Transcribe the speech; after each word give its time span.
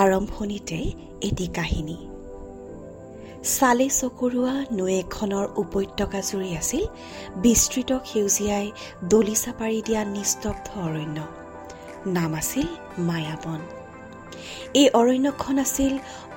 আৰম্ভণিতে 0.00 0.78
এটি 1.28 1.46
কাহিনী। 1.58 1.98
চালে 3.56 3.86
চকুৰোৱা 3.98 4.54
নৈ 4.78 4.92
এখনৰ 5.04 5.46
উপত্যকাজুৰি 5.62 6.50
আছিল 6.60 6.84
বিস্তৃত 7.44 7.90
সেউজীয়াই 8.10 8.66
দলিচা 9.12 9.52
পাৰি 9.60 9.78
দিয়া 9.86 10.02
নিস্তব্ধ 10.16 10.66
অৰণ্য। 10.86 11.18
নাম 12.16 12.32
আছিল 12.40 12.68
মায়াবন। 13.08 13.60
এই 14.80 14.88
অৰণ্যখন 15.00 15.56
আছিল 15.64 15.92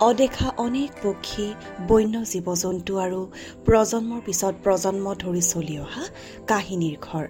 অদেখা 0.10 0.48
অনেক 0.58 0.90
পক্ষী 1.04 1.48
বন্য 1.90 2.16
জীৱ 2.32 2.48
জন্তু 2.64 2.94
আৰু 3.06 3.22
প্ৰজন্মৰ 3.66 4.22
পিছত 4.28 4.54
প্ৰজন্ম 4.66 5.06
ধৰি 5.24 5.44
চলি 5.54 5.76
অহা 5.86 6.04
কাহিনীৰ 6.50 6.98
ঘৰ। 7.08 7.26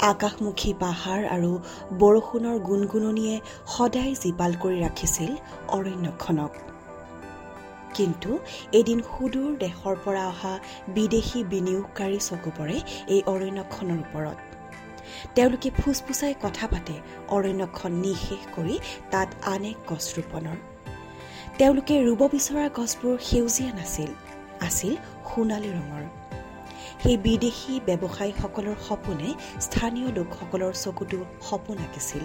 আকাশমুখী 0.00 0.74
পাহাৰ 0.80 1.24
আৰু 1.26 1.58
বৰষুণৰ 1.98 2.58
গুণগুণনিয়ে 2.58 3.40
সদায় 3.66 4.14
জীপাল 4.14 4.52
কৰি 4.62 4.80
ৰাখিছিল 4.80 5.32
অৰণ্যখনক। 5.68 6.52
কিন্তু 7.94 8.38
এদিন 8.72 9.00
সুদূৰ 9.02 9.56
দেশৰ 9.56 9.96
পৰা 10.04 10.26
অহা 10.26 10.58
বিদেশী 10.88 11.44
বিনিয়োগকাৰী 11.44 12.18
চকু 12.18 12.50
পৰে 12.58 12.76
এই 13.08 13.22
অৰণ্যখনৰ 13.26 13.98
ওপৰত। 13.98 14.36
তেওঁলোকে 15.34 15.70
ফুচফুচাই 15.70 16.34
কথা 16.42 16.66
পাতে 16.66 16.94
অৰণ্যখন 17.28 17.92
নিঃশেষ 17.92 18.42
কৰি 18.56 18.78
তাত 19.10 19.28
আন 19.42 19.64
এক 19.64 19.76
গছ 19.92 20.18
ৰোপণৰ। 20.18 20.56
তেওঁলোকে 21.58 21.94
ৰুব 22.02 22.22
বিচৰা 22.32 22.68
গছবোৰ 22.68 23.18
সেউজীয়া 23.18 23.72
নাছিল 23.74 24.10
আছিল 24.60 24.94
সোণালী 25.28 25.68
ৰঙৰ। 25.68 26.25
সেই 27.02 27.16
বিদেশী 27.26 27.72
ব্যৱসায়ীসকলৰ 27.86 28.76
সপোনে 28.88 29.28
স্থানীয় 29.66 30.08
লোকসকলৰ 30.18 30.72
চকুতো 30.84 31.18
সপোন 31.48 31.76
আঁকিছিল। 31.86 32.22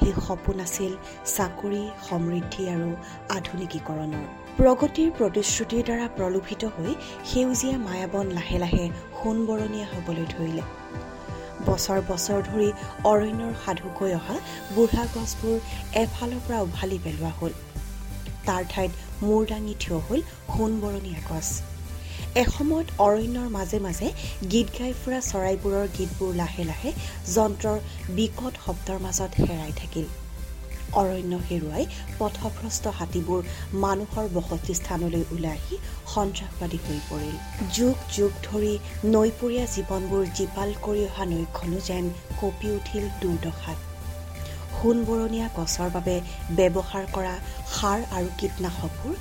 সেই 0.00 0.12
সপোন 0.26 0.56
আছিল 0.66 0.92
চাকৰি 1.36 1.82
সমৃদ্ধি 2.08 2.62
আৰু 2.74 2.90
আধুনিকীকৰণৰ। 3.36 4.24
প্ৰগতিৰ 4.58 5.08
প্ৰতিশ্ৰুতিৰ 5.18 5.82
দ্বাৰা 5.88 6.06
প্ৰলোভিত 6.16 6.62
হৈ 6.74 6.92
সেউজীয়া 7.30 7.76
মায়াবন 7.78 8.26
লাহে 8.38 8.58
লাহে 8.64 8.84
সোণবৰণীয়া 9.18 9.86
হ'বলৈ 9.92 10.26
ধৰিলে। 10.34 10.64
বছৰ 11.66 12.00
বছৰ 12.10 12.38
ধৰি 12.48 12.70
অৰণ্যৰ 13.10 13.54
সাধুকৈ 13.64 14.10
অহা 14.20 14.36
বুঢ়া 14.74 15.04
গছবোৰ 15.14 15.56
এফালৰ 16.02 16.40
পৰা 16.46 16.58
উভালি 16.66 16.98
পেলোৱা 17.04 17.32
হ'ল। 17.38 17.52
তাৰ 18.46 18.62
ঠাইত 18.72 18.92
মূৰ 19.22 19.40
দাঙি 19.50 19.74
থিয় 19.80 19.98
হ'ল 20.06 20.20
সোণবৰণীয়া 20.52 21.20
গছ। 21.30 21.75
এসময়ত 22.42 22.88
অৰণ্যৰ 22.98 23.48
মাজে 23.48 23.78
মাজে 23.86 24.08
গীত 24.52 24.68
গাই 24.78 24.92
ফুৰা 25.00 25.20
চৰাইবোৰৰ 25.26 25.86
গীতবোৰ 25.98 26.32
লাহে 26.40 26.64
লাহে 26.70 26.90
যন্ত্ৰৰ 27.34 27.78
বিকট 28.16 28.54
শব্দৰ 28.64 28.98
মাজত 29.04 29.32
হেৰাই 29.42 29.72
থাকিল। 29.80 30.06
অৰণ্য 31.00 31.34
হেৰুৱাই 31.48 31.84
পথভ্ৰষ্ট 32.18 32.84
হাতীবোৰ 32.98 33.40
মানুহৰ 33.84 34.26
বসতি 34.36 34.72
স্থানলৈ 34.80 35.24
ওলাই 35.34 35.56
আহি 35.58 35.76
সন্ত্ৰাসবাদী 36.14 36.78
হৈ 36.84 36.98
পৰিল। 37.10 37.36
যুগ 37.76 37.96
যুগ 38.16 38.32
ধৰি 38.48 38.74
নৈপৰীয়া 39.14 39.64
জীৱনবোৰ 39.74 40.22
জীপাল 40.38 40.68
কৰি 40.84 41.02
অহা 41.08 41.24
নৈখনো 41.32 41.78
যেন 41.88 42.04
কঁপি 42.40 42.68
উঠিল 42.78 43.04
দুৰ্দশাত। 43.22 43.78
সোণবৰণীয়া 44.76 45.48
গছৰ 45.56 45.88
বাবে 45.96 46.16
ব্যৱহাৰ 46.58 47.04
কৰা 47.16 47.34
সাৰ 47.76 48.00
আৰু 48.16 48.28
কীটনাশকবোৰ 48.38 49.14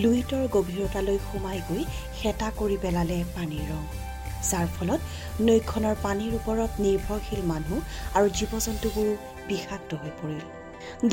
লুইটৰ 0.00 0.44
গভীৰতালৈ 0.52 1.18
সোমাই 1.24 1.58
গৈ 1.68 1.82
হেতা 2.20 2.48
কৰি 2.58 2.76
পেলালে 2.84 3.18
পানীৰ 3.34 3.66
ৰং। 3.70 3.82
যাৰ 4.50 4.66
ফলত 4.76 5.00
নৈখনৰ 5.48 5.96
পানীৰ 6.04 6.32
ওপৰত 6.38 6.72
নিৰ্ভৰশীল 6.84 7.42
মানুহ 7.52 7.78
আৰু 8.16 8.28
জীৱ 8.38 8.52
জন্তুবোৰো 8.66 9.12
বিষাক্ত 9.48 9.90
হৈ 10.02 10.12
পৰিল। 10.20 10.42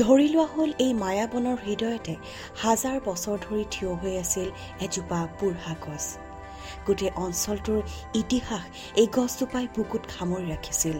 ধৰি 0.00 0.26
লোৱা 0.34 0.46
হ'ল 0.54 0.70
এই 0.84 0.92
মায়াবনৰ 1.02 1.56
হৃদয়তে 1.66 2.14
হাজাৰ 2.62 2.96
বছৰ 3.06 3.36
ধৰি 3.44 3.64
থিয় 3.74 3.92
হৈ 4.00 4.14
আছিল 4.24 4.48
এজোপা 4.84 5.20
বুঢ়া 5.38 5.74
গছ। 5.84 6.04
গোটেই 6.86 7.10
অঞ্চলটোৰ 7.24 7.80
ইতিহাস 8.20 8.64
এই 9.00 9.06
গছজোপাই 9.16 9.66
বুকুত 9.76 10.02
সামৰি 10.16 10.46
ৰাখিছিল। 10.52 10.96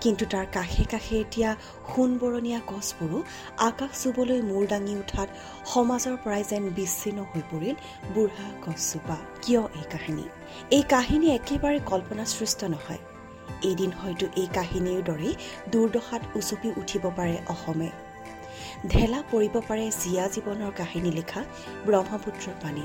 কিন্তু 0.00 0.24
তাৰ 0.26 0.46
কাষে 0.52 0.84
কাষে 0.84 1.20
এতিয়া 1.20 1.50
সোণবৰণীয়া 1.90 2.60
গছবোৰো 2.66 3.18
আকাশ 3.58 3.92
চুবলৈ 4.02 4.40
মূৰ 4.42 4.66
দাঙি 4.66 4.94
উঠাত 4.96 5.28
সমাজৰ 5.66 6.16
পৰাই 6.24 6.44
যেন 6.50 6.64
বিচ্ছিন্ন 6.68 7.18
হৈ 7.22 7.42
পৰিল 7.50 7.74
বুঢ়া 8.14 8.48
গছজোপা। 8.64 9.16
কিয় 9.42 9.62
এই 9.80 9.86
কাহিনী? 9.90 10.24
এই 10.70 10.82
কাহিনী 10.82 11.26
একেবাৰে 11.30 11.78
কল্পনাসৃষ্ট 11.86 12.64
নহয়। 12.64 13.02
এদিন 13.62 13.90
হয়তো 13.92 14.26
এই 14.36 14.48
কাহিনীৰ 14.54 15.00
দৰেই 15.02 15.34
দুৰ্দশাত 15.72 16.22
উচপি 16.36 16.68
উঠিব 16.76 17.10
পাৰে 17.16 17.36
অসমে। 17.48 17.90
ঢেলা 18.88 19.22
পৰিব 19.30 19.54
পাৰে 19.68 19.90
জীয়া 20.00 20.24
জীৱনৰ 20.28 20.72
কাহিনী 20.76 21.10
লিখা 21.10 21.40
ব্ৰহ্মপুত্ৰৰ 21.86 22.54
পানী। 22.62 22.84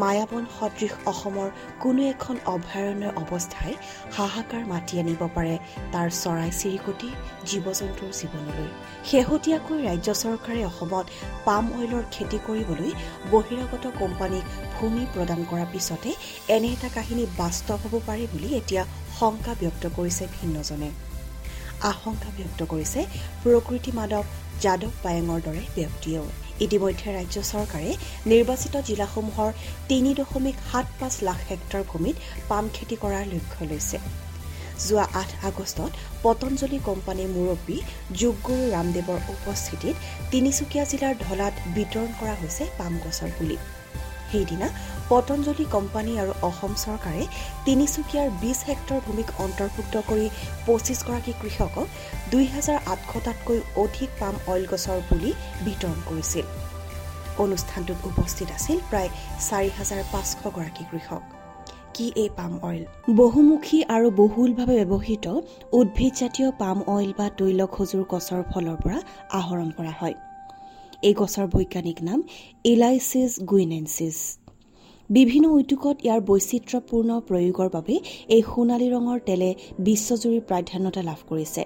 মায়াবন 0.00 0.44
সদৃশ 0.56 0.92
অসমৰ 1.12 1.48
কোনো 1.82 2.02
এখন 2.12 2.36
অভয়াৰণ্যৰ 2.54 3.12
অৱস্থাই 3.22 3.72
হাহাকাৰ 4.16 4.62
মাতি 4.72 4.94
আনিব 5.02 5.22
পাৰে 5.36 5.54
তাৰ 5.92 6.08
চৰাই 6.22 6.50
চিৰিকটি 6.60 7.08
জীৱ 7.48 7.66
জন্তুৰ 7.80 8.10
জীৱনলৈ। 8.20 8.68
শেহতীয়াকৈ 9.08 9.78
ৰাজ্য 9.88 10.08
চৰকাৰে 10.22 10.60
অসমত 10.70 11.06
পাম 11.46 11.64
অইলৰ 11.78 12.04
খেতি 12.14 12.38
কৰিবলৈ 12.46 12.90
বহিৰাগত 13.32 13.84
কোম্পানীক 14.00 14.44
ভূমি 14.74 15.02
প্ৰদান 15.14 15.40
কৰাৰ 15.50 15.68
পিছতে 15.72 16.10
এনে 16.54 16.68
এটা 16.76 16.88
কাহিনী 16.96 17.24
বাস্তৱ 17.40 17.78
হ'ব 17.82 17.94
পাৰে 18.08 18.24
বুলি 18.32 18.48
এতিয়া 18.60 18.82
শংকা 19.18 19.52
ব্যক্ত 19.60 19.84
কৰিছে 19.96 20.24
ভিন্নজনে। 20.36 20.90
আশংকা 21.90 22.30
ব্যক্ত 22.38 22.60
কৰিছে 22.72 23.00
প্ৰকৃতি 23.42 23.90
মাদক 23.98 24.24
যাদৱ 24.62 24.92
পায়েঙৰ 25.04 25.38
দৰে 25.46 25.62
ব্যক্তিয়েও। 25.76 26.26
ইতিমধ্যে 26.66 27.08
ৰাজ্য 27.18 27.38
চৰকাৰে 27.52 27.90
নিৰ্বাচিত 28.30 28.74
জিলাসমূহৰ 28.88 29.50
তিনি 29.90 30.10
দশমিক 30.20 30.56
সাত 30.70 30.86
পাঁচ 31.00 31.14
লাখ 31.28 31.38
হেক্টৰ 31.50 31.82
ভূমিত 31.90 32.16
পাম 32.50 32.64
খেতি 32.74 32.96
কৰাৰ 33.02 33.24
লক্ষ্য 33.34 33.62
লৈছে। 33.70 33.98
যোৱা 34.86 35.04
আঠ 35.20 35.30
আগষ্টত 35.48 35.92
পতঞ্জলি 36.22 36.78
কোম্পানীৰ 36.88 37.30
মুৰব্বী 37.36 37.76
যোগগুৰু 38.20 38.62
ৰামদেৱৰ 38.76 39.20
উপস্থিতিত 39.34 39.94
তিনিচুকীয়া 40.32 40.84
জিলাৰ 40.90 41.14
ঢলাত 41.24 41.54
বিতৰণ 41.76 42.10
কৰা 42.20 42.34
হৈছে 42.40 42.64
পাম 42.78 42.92
গছৰ 43.04 43.30
পুলি। 43.38 43.56
সেইদিনা 44.32 44.68
পতঞ্জলি 45.10 45.64
কোম্পানী 45.76 46.12
আৰু 46.22 46.32
অসম 46.48 46.72
চৰকাৰে 46.84 47.22
তিনিচুকীয়াৰ 47.66 48.28
বিছ 48.42 48.58
হেক্টৰ 48.70 48.98
ভূমিক 49.06 49.28
অন্তৰ্ভুক্ত 49.44 49.94
কৰি 50.10 50.26
পঁচিছগৰাকী 50.66 51.32
কৃষকক 51.40 51.86
দুই 52.32 52.44
হাজাৰ 52.54 52.78
আঠশটাতকৈ 52.94 53.58
অধিক 53.84 54.10
পাম 54.20 54.34
অইল 54.52 54.64
গছৰ 54.72 54.98
পুলি 55.08 55.30
বিতৰণ 55.66 55.98
কৰিছিল। 56.08 56.46
অনুষ্ঠানটোত 57.44 58.00
উপস্থিত 58.12 58.48
আছিল 58.58 58.78
প্ৰায় 58.90 59.10
চাৰি 59.48 59.70
হাজাৰ 59.78 60.02
পাঁচশগৰাকী 60.12 60.84
কৃষক। 60.90 61.22
কি 61.94 62.06
এই 62.22 62.28
পাম 62.38 62.52
অইল? 62.68 62.82
বহুমুখী 63.20 63.78
আৰু 63.96 64.08
বহুলভাৱে 64.22 64.74
ব্যৱহৃত 64.90 65.26
উদ্ভিদজাতীয় 65.78 66.48
পাম 66.62 66.78
অইল 66.96 67.10
বা 67.18 67.26
তৈল 67.40 67.60
খজুৰ 67.74 68.04
গছৰ 68.12 68.42
ফলৰ 68.52 68.76
পৰা 68.82 68.98
আহৰণ 69.40 69.68
কৰা 69.78 69.92
হয়। 70.00 70.16
এই 71.08 71.14
গছৰ 71.20 71.46
বৈজ্ঞানিক 71.54 71.98
নাম 72.08 72.20
ইলাইচিছ 72.72 73.32
গুইনেঞ্চিছ 73.50 74.16
বিভিন্ন 75.10 75.46
উদ্যোগত 75.58 75.96
ইয়াৰ 76.06 76.20
বৈচিত্ৰ্যপূৰ্ণ 76.28 77.10
প্ৰয়োগৰ 77.28 77.68
বাবে 77.76 77.94
এই 78.34 78.42
সোণালী 78.50 78.88
ৰঙৰ 78.94 79.18
তেলে 79.28 79.48
বিশ্বজুৰি 79.88 80.40
প্ৰাধান্যতা 80.48 81.02
লাভ 81.08 81.20
কৰিছে। 81.30 81.62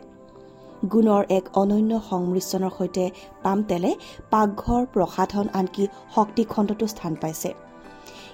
গুণৰ 0.92 1.22
এক 1.38 1.44
অনন্য 1.62 1.92
সংমিশ্ৰণৰ 2.10 2.72
সৈতে 2.78 3.04
পাম 3.44 3.58
তেলে 3.70 3.90
পাকঘৰ 4.32 4.82
প্ৰসাধন 4.94 5.46
আনকি 5.58 5.84
শক্তিখণ্ডতো 6.14 6.86
স্থান 6.94 7.12
পাইছে। 7.22 7.50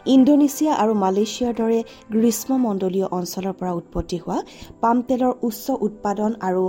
ইণ্ডোনেছিয়া 0.07 0.73
আৰু 0.83 0.93
মালয়েছিয়াৰ 1.05 1.55
দৰে 1.61 1.81
গ্ৰীষ্মমণ্ডলীয় 2.15 3.07
অঞ্চলৰ 3.19 3.53
পৰা 3.59 3.73
উৎপত্তি 3.81 4.19
হোৱা 4.23 4.39
পাম 4.83 4.97
তেলৰ 5.09 5.33
উচ্চ 5.49 5.67
উৎপাদন 5.87 6.31
আৰু 6.49 6.63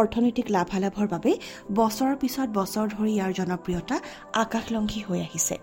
অৰ্থনৈতিক 0.00 0.46
লাভালাভৰ 0.56 1.06
বাবে 1.14 1.32
বছৰৰ 1.80 2.14
পিছত 2.22 2.48
বছৰ 2.58 2.86
ধৰি 2.94 3.12
ইয়াৰ 3.16 3.32
জনপ্ৰিয়তা 3.38 3.96
আকাশলংঘী 4.44 5.00
হৈ 5.08 5.20
আহিছে। 5.26 5.54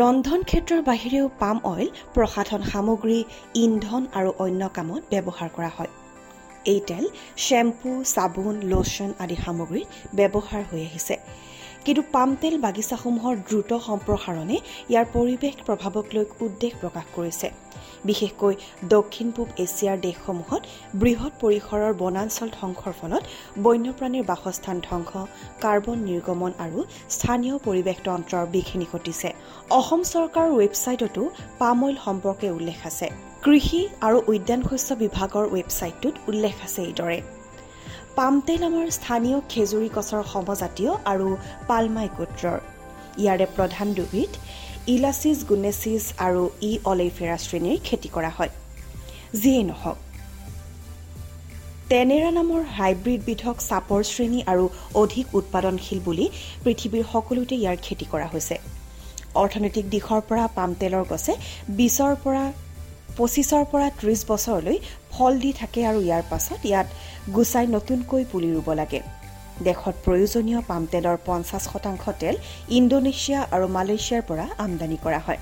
ৰন্ধন 0.00 0.40
ক্ষেত্ৰৰ 0.50 0.82
বাহিৰেও 0.90 1.26
পাম 1.42 1.56
অইল 1.72 1.88
প্ৰসাধন 2.14 2.60
সামগ্ৰী 2.72 3.18
ইন্ধন 3.64 4.02
আৰু 4.18 4.30
অন্য 4.44 4.62
কামত 4.76 5.02
ব্যৱহাৰ 5.12 5.48
কৰা 5.56 5.70
হয়। 5.76 5.90
এই 6.72 6.80
তেল 6.88 7.04
শ্বেম্পু 7.44 7.90
চাবোন 8.14 8.54
লোচন 8.70 9.10
আদি 9.22 9.36
সামগ্ৰীত 9.44 9.88
ব্যৱহাৰ 10.18 10.62
হৈ 10.70 10.80
আহিছে। 10.88 11.14
কিন্তু 11.84 12.02
পাম 12.14 12.30
তেল 12.42 12.54
বাগিচাসমূহৰ 12.64 13.34
দ্ৰুত 13.48 13.70
সম্প্ৰসাৰণে 13.88 14.56
ইয়াৰ 14.92 15.06
পৰিৱেশ 15.16 15.54
প্ৰভাৱক 15.66 16.06
লৈ 16.14 16.24
উদ্বেগ 16.46 16.72
প্ৰকাশ 16.82 17.06
কৰিছে। 17.16 17.48
বিশেষকৈ 18.08 18.54
দক্ষিণ 18.94 19.28
পূব 19.36 19.48
এছিয়াৰ 19.64 19.98
দেশসমূহত 20.06 20.62
বৃহৎ 21.02 21.32
পৰিসৰৰ 21.42 21.92
বনাঞ্চল 22.02 22.48
ধ্বংসৰ 22.58 22.92
ফলত 23.00 23.22
বন্যপ্ৰাণীৰ 23.66 24.24
বাসস্থান 24.32 24.76
ধ্বংস 24.88 25.12
কাৰ্বন 25.64 25.98
নিৰ্গমন 26.08 26.52
আৰু 26.64 26.78
স্থানীয় 27.16 27.56
পৰিৱেশ 27.66 27.98
তন্ত্ৰৰ 28.06 28.44
বিঘিনি 28.54 28.86
ঘটিছে। 28.92 29.28
অসম 29.78 30.00
চৰকাৰৰ 30.12 30.50
ৱেবছাইটতো 30.60 31.22
পাম 31.60 31.78
অইল 31.86 31.96
সম্পৰ্কে 32.06 32.48
উল্লেখ 32.58 32.78
আছে। 32.90 33.06
কৃষি 33.44 33.80
আৰু 34.06 34.18
উদ্যান 34.32 34.60
শস্য 34.68 34.90
বিভাগৰ 35.02 35.44
ৱেবছাইটটোত 35.54 36.14
উল্লেখ 36.30 36.54
আছে 36.66 36.80
এইদৰে। 36.88 37.18
পাম 38.18 38.34
তেল 38.46 38.62
আমাৰ 38.70 38.90
স্থানীয় 38.98 39.38
খেজুৰী 39.52 39.88
গছৰ 39.96 40.22
সমজাতীয় 40.32 40.92
আৰু 41.12 41.28
পালমাই 41.68 42.08
গোত্ৰৰ। 42.18 42.58
ইয়াৰে 43.22 43.46
প্ৰধান 43.56 43.88
দুবিধ 43.98 44.30
ইলাচিছ 44.94 45.38
গুনেচিছ 45.50 46.04
আৰু 46.26 46.42
ই 46.70 46.72
অলেইফেৰা 46.92 47.36
শ্ৰেণীৰ 47.44 47.78
খেতি 47.86 48.08
কৰা 48.16 48.30
হয়। 48.36 48.52
যিয়েই 49.40 49.64
নহওক 49.70 49.98
টেনেৰা 51.90 52.30
নামৰ 52.38 52.60
হাইব্ৰিডবিধক 52.76 53.56
চাপৰ 53.68 54.00
শ্ৰেণী 54.12 54.40
আৰু 54.52 54.64
অধিক 55.02 55.26
উৎপাদনশীল 55.38 55.98
বুলি 56.08 56.26
পৃথিৱীৰ 56.64 57.04
সকলোতে 57.12 57.54
ইয়াৰ 57.62 57.76
খেতি 57.86 58.06
কৰা 58.12 58.26
হৈছে। 58.32 58.56
অৰ্থনৈতিক 59.42 59.84
দিশৰ 59.94 60.20
পৰা 60.28 60.44
পাম 60.56 60.70
তেলৰ 60.80 61.04
গছে 61.12 61.32
বিছৰ 61.78 62.12
পৰা 62.24 62.44
পঁচিছৰ 63.18 63.64
পৰা 63.72 63.88
ত্ৰিছ 64.00 64.20
বছৰলৈ 64.30 64.76
ফল 65.12 65.32
দি 65.42 65.50
থাকে 65.60 65.80
আৰু 65.90 66.00
ইয়াৰ 66.08 66.22
পাছত 66.30 66.60
ইয়াত 66.70 66.88
গুচাই 67.34 67.66
নতুনকৈ 67.76 68.22
পুলি 68.32 68.48
ৰুব 68.54 68.68
লাগে। 68.80 69.00
দেশত 69.66 69.94
প্ৰয়োজনীয় 70.04 70.60
পাম 70.68 70.82
তেলৰ 70.92 71.18
পঞ্চাছ 71.28 71.62
শতাংশ 71.72 72.04
তেল 72.20 72.36
ইণ্ডোনেছিয়া 72.78 73.40
আৰু 73.54 73.66
মালয়েছিয়াৰ 73.76 74.22
পৰা 74.28 74.46
আমদানি 74.64 74.98
কৰা 75.04 75.20
হয়। 75.26 75.40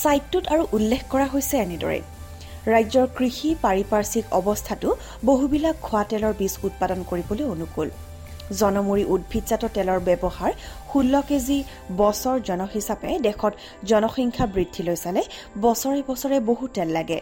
ছাইটটোত 0.00 0.44
আৰু 0.54 0.62
উল্লেখ 0.76 1.02
কৰা 1.12 1.26
হৈছে 1.32 1.54
এনেদৰে 1.66 2.00
ৰাজ্যৰ 2.72 3.06
কৃষি 3.16 3.48
পাৰিপাৰ্শ্বিক 3.64 4.26
অৱস্থাটো 4.38 4.88
বহুবিলাক 5.30 5.76
খোৱা 5.86 6.02
তেলৰ 6.10 6.34
বীজ 6.40 6.54
উৎপাদন 6.68 6.98
কৰিবলৈ 7.10 7.44
অনুকূল। 7.54 7.88
জনমুৰি 8.60 9.04
উদ্ভিদজাত 9.14 9.62
তেলৰ 9.76 10.00
ব্যৱহাৰ 10.08 10.52
ষোল্ল 10.90 11.14
কেজি 11.28 11.58
বছৰ 12.00 12.36
জন 12.48 12.60
হিচাপে 12.74 13.10
দেশত 13.26 13.52
জনসংখ্যা 13.90 14.46
বৃদ্ধিলৈ 14.54 14.96
চালে 15.04 15.22
বছৰে 15.64 16.00
বছৰে 16.08 16.36
বহু 16.48 16.64
তেল 16.76 16.88
লাগে। 16.98 17.18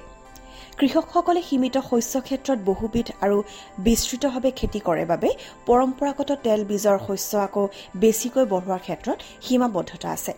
কৃষকসকলে 0.78 1.40
সীমিত 1.48 1.76
শস্য 1.90 2.14
ক্ষেত্ৰত 2.26 2.58
বহুবিধ 2.70 3.06
আৰু 3.24 3.38
বিস্তৃতভাৱে 3.86 4.50
খেতি 4.58 4.80
কৰে 4.88 5.04
বাবে 5.12 5.28
পৰম্পৰাগত 5.68 6.30
তেল 6.44 6.60
বীজৰ 6.70 6.98
শস্য 7.06 7.32
আকৌ 7.46 7.62
বেছিকৈ 8.02 8.44
বঢ়োৱাৰ 8.52 8.80
ক্ষেত্ৰত 8.86 9.18
সীমাবদ্ধতা 9.46 10.08
আছে। 10.16 10.32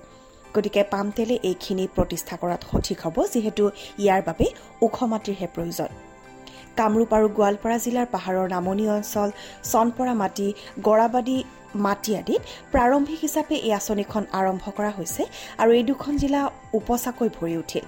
গতিকে 0.54 0.82
পাম 0.92 1.06
তেলে 1.16 1.36
এইখিনি 1.50 1.84
প্ৰতিষ্ঠা 1.96 2.34
কৰাত 2.42 2.62
সঠিক 2.70 2.98
হ'ব 3.04 3.16
যিহেতু 3.32 3.64
ইয়াৰ 4.02 4.20
বাবে 4.28 4.46
ওখ 4.86 4.96
মাটিৰহে 5.12 5.46
প্ৰয়োজন। 5.54 5.90
কামৰূপ 6.80 7.10
আৰু 7.18 7.26
গোৱালপাৰা 7.38 7.76
জিলাৰ 7.84 8.06
পাহাৰৰ 8.14 8.46
নামনি 8.54 8.84
অঞ্চল 8.96 9.28
চনপৰা 9.72 10.14
মাটি 10.22 10.48
গৰাবাদী 10.86 11.38
মাটি 11.84 12.12
আদিত 12.20 12.42
প্ৰাৰম্ভিক 12.72 13.18
হিচাপে 13.24 13.56
এই 13.66 13.72
আঁচনিখন 13.80 14.22
আৰম্ভ 14.40 14.64
কৰা 14.76 14.90
হৈছে 14.98 15.22
আৰু 15.62 15.70
এই 15.78 15.84
দুখন 15.90 16.12
জিলা 16.22 16.40
উপচাকৈ 16.78 17.28
ভৰি 17.38 17.54
উঠিল। 17.62 17.84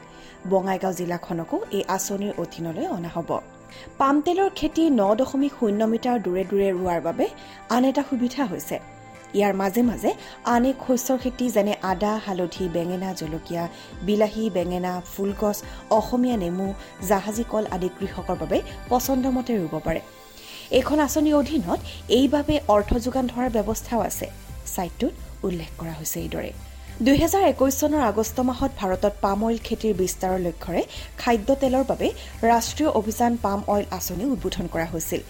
বঙাইগাঁও 0.51 0.93
জিলাখনকো 1.01 1.57
এই 1.77 1.83
আঁচনিৰ 1.97 2.33
অধীনলৈ 2.43 2.87
অনা 2.97 3.11
হ'ব। 3.15 3.31
পাম 3.99 4.17
তেলৰ 4.25 4.51
খেতি 4.59 4.85
ন 5.01 5.03
দশমিক 5.21 5.53
শূন্য 5.59 5.81
মিটাৰ 5.93 6.17
দূৰে 6.25 6.43
দূৰে 6.51 6.69
ৰোৱাৰ 6.79 7.01
বাবে 7.07 7.27
আন 7.75 7.83
এটা 7.91 8.03
সুবিধা 8.11 8.43
হৈছে। 8.53 8.77
ইয়াৰ 9.39 9.55
মাজে 9.61 9.83
মাজে 9.91 10.11
আন 10.55 10.65
এক 10.71 10.77
শস্যৰ 10.87 11.19
খেতি 11.23 11.47
যেনে 11.57 11.75
আদা 11.93 12.13
হালধি 12.27 12.65
বেঙেনা 12.77 13.11
জলকীয়া 13.21 13.65
বিলাহী 14.07 14.45
বেঙেনা 14.57 14.93
ফুলগছ 15.13 15.59
অসমীয়া 15.99 16.37
নেমু 16.43 16.69
জাহাজী 17.09 17.45
কল 17.53 17.65
আদি 17.75 17.89
কৃষকৰ 17.99 18.37
বাবে 18.43 18.59
পচন্দমতে 18.91 19.53
ৰুব 19.61 19.75
পাৰে। 19.87 20.01
এইখন 20.79 20.99
আঁচনিৰ 21.07 21.35
অধীনত 21.41 21.81
এইবাবে 22.19 22.55
অৰ্থ 22.75 22.91
যোগান 23.05 23.25
ধৰাৰ 23.33 23.51
ব্যৱস্থাও 23.57 24.01
আছে। 24.09 24.27
ছাইটটোত 24.75 25.15
উল্লেখ 25.47 25.71
কৰা 25.81 25.95
হৈছে 25.99 26.19
এইদৰে। 26.25 26.51
দুহেজাৰ 27.07 27.45
একৈশ 27.53 27.75
চনৰ 27.81 28.03
আগষ্ট 28.13 28.37
মাহত 28.51 28.71
ভাৰতত 28.81 29.15
পাম 29.25 29.41
অইল 29.47 29.59
খেতিৰ 29.67 29.95
বিস্তাৰৰ 30.01 30.41
লক্ষ্যৰে 30.47 30.83
খাদ্য 31.21 31.49
তেলৰ 31.63 31.85
বাবে 31.91 32.09
ৰাষ্ট্ৰীয় 32.53 32.91
অভিযান 33.01 33.33
পাম 33.45 33.61
অইল 33.73 33.87
আঁচনি 33.99 34.25
উদ্বোধন 34.35 34.67
কৰা 34.73 34.87
হৈছিল। 34.93 35.23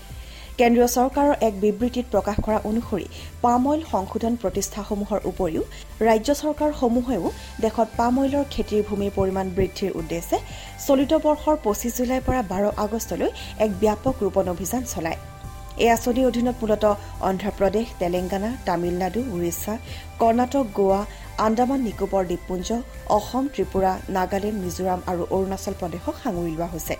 কেন্দ্ৰীয় 0.60 0.88
চৰকাৰৰ 0.96 1.36
এক 1.48 1.54
বিবৃতিত 1.60 2.06
প্ৰকাশ 2.14 2.36
কৰা 2.46 2.58
অনুসৰি 2.70 3.06
পাম 3.44 3.62
অইল 3.70 3.82
সংশোধন 3.92 4.34
প্ৰতিষ্ঠাসমূহৰ 4.42 5.20
উপৰিও 5.30 5.62
ৰাজ্য 6.08 6.30
চৰকাৰসমূহেও 6.40 7.30
দেশত 7.64 7.88
পাম 7.98 8.14
অইলৰ 8.22 8.44
খেতিৰ 8.54 8.82
ভূমিৰ 8.88 9.14
পৰিমাণ 9.18 9.46
বৃদ্ধিৰ 9.56 9.96
উদ্দেশ্যে 10.00 10.36
চলিত 10.86 11.12
বৰ্ষৰ 11.26 11.56
পঁচিছ 11.66 11.92
জুলাইৰ 11.98 12.26
পৰা 12.26 12.42
বাৰ 12.50 12.64
আগষ্টলৈ 12.84 13.30
এক 13.64 13.70
ব্যাপক 13.82 14.14
ৰোপণ 14.24 14.44
অভিযান 14.54 14.82
চলায়। 14.92 15.18
এই 15.82 15.88
আঁচনিৰ 15.96 16.28
অধীনত 16.30 16.56
মূলতঃ 16.62 16.92
অন্ধ্ৰপ্ৰদেশ 17.28 17.86
তেলেংগানা 18.00 18.50
তামিলনাডু 18.66 19.20
উৰিষ্যা 19.34 19.74
কৰ্ণাটক 20.20 20.66
গোৱা 20.78 21.00
আন্দামান 21.46 21.80
নিকোবৰ 21.88 22.22
দ্বীপপুঞ্জ 22.30 22.68
অসম 23.18 23.44
ত্ৰিপুৰা 23.54 23.92
নাগালেণ্ড 24.16 24.58
মিজোৰাম 24.64 25.00
আৰু 25.10 25.22
অৰুণাচল 25.34 25.74
প্ৰদেশক 25.80 26.14
সাঙুৰি 26.22 26.52
লোৱা 26.56 26.68
হৈছে। 26.74 26.96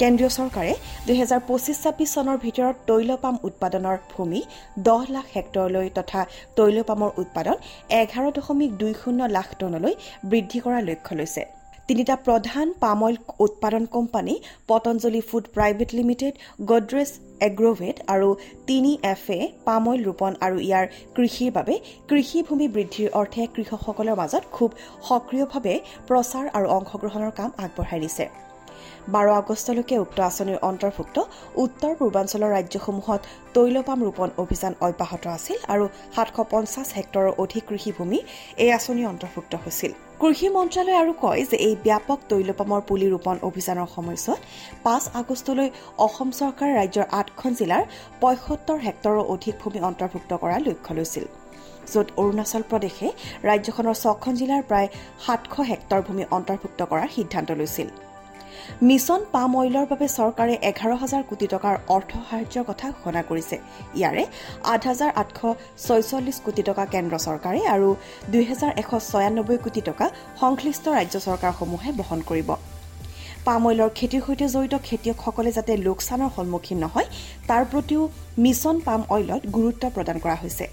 কেন্দ্ৰীয় 0.00 0.30
চৰকাৰে 0.30 0.72
দুহেজাৰ 1.06 1.40
পঁচিছ 1.48 1.76
ছাব্বিছ 1.82 2.08
চনৰ 2.16 2.36
ভিতৰত 2.44 2.76
তৈলপাম 2.90 3.34
উৎপাদনৰ 3.48 3.96
ভূমি 4.12 4.40
দহ 4.86 5.00
লাখ 5.14 5.26
হেক্টৰলৈ 5.36 5.88
তথা 5.98 6.20
তৈলপামৰ 6.58 7.10
উৎপাদন 7.22 7.56
এঘাৰ 8.00 8.26
দশমিক 8.36 8.70
দুই 8.80 8.92
শূন্য 9.00 9.20
লাখ 9.36 9.48
টনলৈ 9.60 9.94
বৃদ্ধি 10.30 10.58
কৰাৰ 10.64 10.82
লক্ষ্য 10.90 11.14
লৈছে। 11.18 11.42
তিনিটা 11.88 12.14
প্ৰধান 12.26 12.66
পাম 12.82 13.00
অইল 13.06 13.16
উৎপাদন 13.46 13.86
company 13.94 14.34
Patanjali 14.68 15.20
food 15.28 15.48
private 15.56 15.90
limited 15.98 16.34
Godrej 16.70 17.10
Agrovet 17.48 17.96
আৰু 18.14 18.28
তিনি 18.68 18.92
এফ 19.08 19.24
এ 19.36 19.40
পাম 19.66 19.88
অইল 19.90 20.00
ৰোপণ 20.08 20.32
আৰু 20.46 20.56
ইয়াৰ 20.60 20.86
কৃষিৰ 21.16 21.50
বাবে 21.58 21.74
কৃষিভূমি 22.08 22.68
বৃদ্ধিৰ 22.76 23.08
অৰ্থে 23.20 23.42
কৃষকসকলৰ 23.54 24.16
মাজত 24.20 24.44
খুব 24.56 24.70
সক্ৰিয়ভাৱে 25.08 25.74
প্ৰচাৰ 26.08 26.44
আৰু 26.56 26.66
অংশগ্ৰহণৰ 26.78 27.36
কাম 27.38 27.50
আগবঢ়াই 27.64 28.00
দিছে 28.04 28.51
বাৰ 29.14 29.26
আগষ্টলৈকে 29.40 29.96
উক্ত 30.04 30.18
আঁচনিৰ 30.30 30.58
অন্তৰ্ভুক্ত 30.70 31.16
উত্তৰ 31.64 31.92
পূৰ্বাঞ্চলৰ 31.98 32.50
ৰাজ্যসমূহত 32.56 33.20
তৈলপাম 33.56 33.98
ৰোপণ 34.06 34.28
অভিযান 34.42 34.72
অব্যাহত 34.86 35.24
আছিল 35.36 35.58
আৰু 35.74 35.84
সাতশ 36.14 36.36
পঞ্চাছ 36.52 36.88
হেক্টৰৰ 36.98 37.28
অধিক 37.42 37.62
কৃষিভূমি 37.70 38.18
এই 38.64 38.70
আঁচনিৰ 38.78 39.06
অন্তৰ্ভুক্ত 39.12 39.52
হৈছিল। 39.64 39.92
কৃষি 40.22 40.48
মন্ত্ৰালয়ে 40.56 41.00
আৰু 41.02 41.12
কয় 41.24 41.42
যে 41.50 41.56
এই 41.66 41.74
ব্যাপক 41.86 42.18
তৈলপামৰ 42.30 42.80
পুলি 42.88 43.06
ৰোপণ 43.14 43.36
অভিযানৰ 43.48 43.88
সময়ছোৱাত 43.96 44.40
পাঁচ 44.86 45.02
আগষ্টলৈ 45.20 45.68
অসম 46.06 46.28
চৰকাৰে 46.38 46.72
ৰাজ্যৰ 46.80 47.06
আঠখন 47.20 47.52
জিলাৰ 47.58 47.82
পঁয়সত্তৰ 48.22 48.78
হেক্টৰৰ 48.86 49.18
অধিক 49.34 49.54
ভূমি 49.62 49.80
অন্তৰ্ভুক্ত 49.88 50.30
কৰাৰ 50.42 50.60
লক্ষ্য 50.68 50.92
লৈছিল। 50.98 51.24
য'ত 51.92 52.08
অৰুণাচল 52.20 52.62
প্ৰদেশে 52.70 53.08
ৰাজ্যখনৰ 53.48 53.96
ছখন 54.02 54.34
জিলাৰ 54.40 54.62
প্ৰায় 54.70 54.88
সাতশ 55.24 55.56
হেক্টৰ 55.70 56.00
ভূমি 56.06 56.24
অন্তৰ্ভুক্ত 56.36 56.80
কৰাৰ 56.90 57.08
সিদ্ধান্ত 57.16 57.50
লৈছিল। 57.60 57.88
মিছন 58.88 59.20
পাম 59.34 59.50
অইলৰ 59.60 59.86
বাবে 59.92 60.06
চৰকাৰে 60.18 60.54
এঘাৰ 60.70 60.92
হাজাৰ 61.02 61.22
কোটি 61.30 61.46
টকাৰ 61.54 61.74
অৰ্থ 61.94 62.10
সাহায্যৰ 62.28 62.64
কথা 62.70 62.86
ঘোষণা 62.96 63.22
কৰিছে। 63.30 63.56
ইয়াৰে 64.00 64.24
আঠ 64.72 64.82
হাজাৰ 64.90 65.10
আঠশ 65.22 65.40
ছয়চল্লিছ 65.86 66.38
কোটি 66.46 66.62
টকা 66.68 66.84
কেন্দ্ৰ 66.92 67.16
চৰকাৰে 67.26 67.60
আৰু 67.74 67.88
দুহেজাৰ 68.32 68.72
এশ 68.82 68.90
ছয়ানব্বৈ 69.10 69.58
কোটি 69.64 69.80
টকা 69.88 70.06
সংশ্লিষ্ট 70.40 70.84
ৰাজ্য 70.98 71.16
চৰকাৰসমূহে 71.26 71.90
বহন 72.00 72.20
কৰিব। 72.30 72.50
পাম 73.46 73.62
অইলৰ 73.68 73.90
খেতিৰ 73.98 74.22
সৈতে 74.26 74.46
জড়িত 74.54 74.74
খেতিয়কসকলে 74.88 75.50
যাতে 75.56 75.72
লোকচানৰ 75.86 76.30
সন্মুখীন 76.36 76.78
নহয় 76.84 77.08
তাৰ 77.48 77.62
প্ৰতিও 77.72 78.02
মিছন 78.42 78.76
পাম 78.86 79.00
অইলত 79.14 79.42
গুৰুত্ব 79.56 79.84
প্ৰদান 79.94 80.18
কৰা 80.24 80.36
হৈছে। 80.42 80.64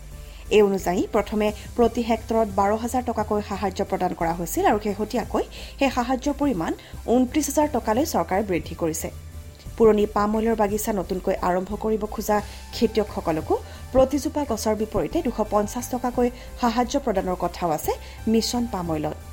এই 0.55 0.61
অনুযায়ী 0.67 1.01
প্ৰথমে 1.15 1.47
প্ৰতি 1.77 2.01
হেক্টৰত 2.09 2.47
বাৰ 2.59 2.71
হাজাৰ 2.83 3.03
টকাকৈ 3.09 3.41
সাহায্য 3.49 3.79
প্ৰদান 3.89 4.11
কৰা 4.19 4.33
হৈছিল 4.39 4.63
আৰু 4.71 4.79
শেহতীয়াকৈ 4.85 5.43
সেই 5.79 5.91
সাহায্যৰ 5.97 6.35
পৰিমাণ 6.41 6.71
ঊনত্ৰিছ 7.13 7.45
হাজাৰ 7.49 7.67
টকালৈ 7.75 8.05
চৰকাৰে 8.13 8.43
বৃদ্ধি 8.49 8.75
কৰিছে। 8.81 9.09
পুৰণি 9.77 10.05
পাম 10.15 10.31
অইলৰ 10.37 10.55
বাগিচা 10.61 10.91
নতুনকৈ 10.99 11.35
আৰম্ভ 11.49 11.71
কৰিব 11.83 12.03
খোজা 12.15 12.37
খেতিয়কসকলকো 12.75 13.55
প্ৰতিজোপা 13.93 14.43
গছৰ 14.51 14.75
বিপৰীতে 14.81 15.17
দুশ 15.27 15.37
পঞ্চাছ 15.53 15.85
টকাকৈ 15.93 16.27
সাহায্য 16.61 16.95
প্ৰদানৰ 17.05 17.41
কথাও 17.43 17.69
আছে 17.77 17.91
মিছন 18.31 18.63
পাম 18.73 18.87
অইলত 18.95 19.28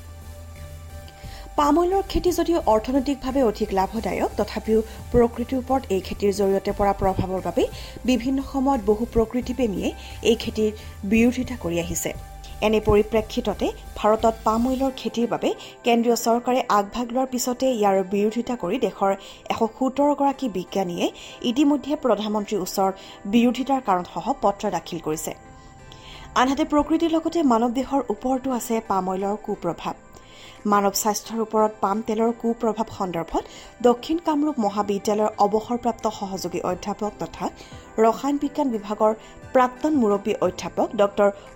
পাম 1.59 1.77
অইলৰ 1.81 2.03
খেতি 2.13 2.31
যদিও 2.39 2.59
অৰ্থনৈতিকভাৱে 2.73 3.43
অধিক 3.51 3.69
লাভদায়ক 3.79 4.31
তথাপিও 4.39 4.81
প্ৰকৃতিৰ 5.13 5.61
ওপৰত 5.63 5.83
এই 5.95 6.01
খেতিৰ 6.09 6.33
জৰিয়তে 6.41 6.73
পৰা 6.79 6.93
প্ৰভাৱৰ 7.01 7.41
বাবে 7.47 7.63
বিভিন্ন 8.11 8.39
সময়ত 8.53 8.81
বহু 8.91 9.05
প্ৰকৃতিপ্ৰেমীয়ে 9.15 9.89
এই 10.31 10.37
খেতিৰ 10.43 10.71
বিৰোধিতা 11.13 11.57
কৰি 11.65 11.77
আহিছে। 11.85 12.11
এনে 12.67 12.81
পৰিপ্ৰেক্ষিততে 12.89 13.67
ভাৰতত 13.99 14.35
পাম 14.47 14.63
অইলৰ 14.71 14.93
খেতিৰ 15.01 15.27
বাবে 15.33 15.51
কেন্দ্ৰীয় 15.87 16.17
চৰকাৰে 16.27 16.61
আগভাগ 16.79 17.07
লোৱাৰ 17.15 17.29
পিছতে 17.33 17.67
ইয়াৰ 17.81 17.97
বিৰোধিতা 18.13 18.55
কৰি 18.63 18.77
দেশৰ 18.87 19.13
এশ 19.53 19.61
সোতৰগৰাকী 19.79 20.47
বিজ্ঞানীয়ে 20.57 21.07
ইতিমধ্যে 21.51 21.93
প্ৰধানমন্ত্ৰীৰ 22.05 22.61
ওচৰত 22.67 22.95
বিৰোধিতাৰ 23.33 23.81
কাৰণসহ 23.89 24.25
পত্ৰ 24.45 24.65
দাখিল 24.77 24.99
কৰিছে। 25.07 25.33
আনহাতে 26.41 26.65
প্ৰকৃতিৰ 26.73 27.11
লগতে 27.17 27.39
মানৱ 27.53 27.71
দেহৰ 27.79 28.01
ওপৰতো 28.15 28.49
আছে 28.59 28.75
পাম 28.91 29.05
অইলৰ 29.13 29.37
কুপ্ৰভাৱ। 29.47 29.95
মানৱ 30.73 30.95
স্বাস্থ্যৰ 30.99 31.41
ওপৰত 31.43 31.73
পাম 31.83 31.99
তেলৰ 32.07 32.31
কুপ্ৰভাৱ 32.41 32.89
সন্দৰ্ভত 32.95 33.45
দক্ষিণ 33.87 34.17
কামৰূপ 34.27 34.57
মহাবিদ্যালয়ৰ 34.65 35.31
অৱসৰপ্ৰাপ্ত 35.45 36.05
সহযোগী 36.19 36.61
অধ্যাপক 36.71 37.13
তথা 37.23 37.45
ৰসায়ন 38.05 38.37
বিজ্ঞান 38.45 38.69
বিভাগৰ 38.75 39.13
প্ৰাক্তন 39.55 39.93
মুৰব্বী 40.03 40.35
অধ্যাপক 40.47 40.89
ড 41.01 41.03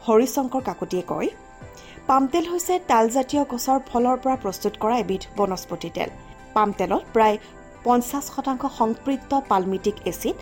হৰিশংকৰ 0.07 0.63
কাকতিয়ে 0.69 1.05
কয় 1.13 1.29
পাম 2.09 2.23
তেল 2.33 2.45
হৈছে 2.53 2.75
তালজাতীয় 2.91 3.43
গছৰ 3.53 3.79
ফলৰ 3.89 4.17
পৰা 4.23 4.37
প্ৰস্তুত 4.45 4.75
কৰা 4.83 4.97
এবিধ 5.05 5.23
বনস্পতি 5.39 5.91
তেল। 5.97 6.11
পাম 6.55 6.69
তেলত 6.79 7.03
প্ৰায় 7.15 7.37
পঞ্চাছ 7.85 8.25
শতাংশ 8.35 8.63
সংপৃক্ত 8.79 9.33
পালমিটিক 9.51 9.97
এচিড 10.11 10.37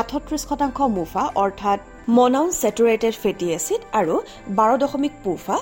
আঠত্ৰিছ 0.00 0.42
শতাংশ 0.44 0.78
মুফা 0.98 1.24
অৰ্থাৎ 1.44 1.78
মনাউন 2.08 2.50
ছেটুৰেটেড 2.60 3.14
ফেটি 3.22 3.46
এচিড 3.56 3.80
আৰু 4.00 4.14
বাৰ 4.58 4.72
দশমিক 4.82 5.14
পুফা 5.24 5.56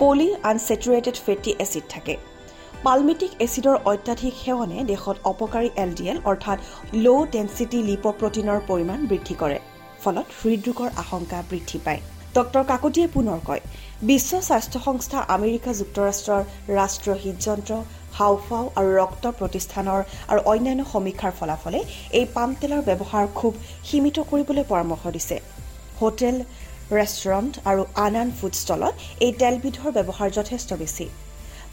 পলি 0.00 0.28
আনছেটুৰেটেড 0.50 1.16
ফেটি 1.26 1.50
এচিড 1.64 1.84
থাকে। 1.94 2.14
পালমিটিক 2.86 3.30
এচিডৰ 3.44 3.76
অত্যাধিক 3.90 4.34
সেৱনে 4.42 4.78
দেশত 4.92 5.16
অপকাৰী 5.30 5.68
এল 5.82 5.90
ডি 5.98 6.04
এল 6.12 6.18
অৰ্থাৎ 6.30 6.58
ল' 7.04 7.28
ডেঞ্চিটি 7.34 7.78
লিপ'প্ৰটিনৰ 7.88 8.58
পৰিমাণ 8.70 8.98
বৃদ্ধি 9.10 9.34
কৰে 9.42 9.58
ফলত 10.02 10.26
হৃদৰোগৰ 10.40 10.90
আশংকা 11.02 11.38
বৃদ্ধি 11.50 11.78
পায়। 11.86 12.00
ডঃ 12.34 12.64
কাকতিয়ে 12.70 13.08
পুনৰ 13.14 13.38
কয় 13.48 13.62
বিশ্ব 14.10 14.32
স্বাস্থ্য 14.48 14.78
সংস্থা 14.86 15.18
আমেৰিকা 15.36 15.70
যুক্তৰাষ্ট্ৰৰ 15.80 16.42
ৰাষ্ট্ৰীয় 16.78 17.16
হৃদযন্ত্ৰ 17.22 17.72
হাওফাও 18.18 18.64
আৰু 18.78 18.90
ৰক্ত 19.00 19.24
প্ৰতিষ্ঠানৰ 19.38 20.00
আৰু 20.30 20.40
অন্যান্য 20.52 20.82
সমীক্ষাৰ 20.92 21.32
ফলাফলে 21.38 21.80
এই 22.18 22.26
পাম 22.34 22.50
তেলৰ 22.60 22.82
ব্যৱহাৰ 22.88 23.24
খুব 23.38 23.52
সীমিত 23.88 24.16
কৰিবলৈ 24.30 24.64
পৰামৰ্শ 24.70 25.04
দিছে। 25.16 25.36
হোটেল 26.00 26.36
ৰেষ্টুৰেণ্ট 26.94 27.52
আৰু 27.70 27.82
আন 28.06 28.14
আন 28.22 28.28
ফুড 28.38 28.54
ষ্টলত 28.62 28.94
এই 29.24 29.32
তেলবিধৰ 29.40 29.90
ব্যৱহাৰ 29.96 30.28
যথেষ্ট 30.38 30.70
বেছি। 30.82 31.06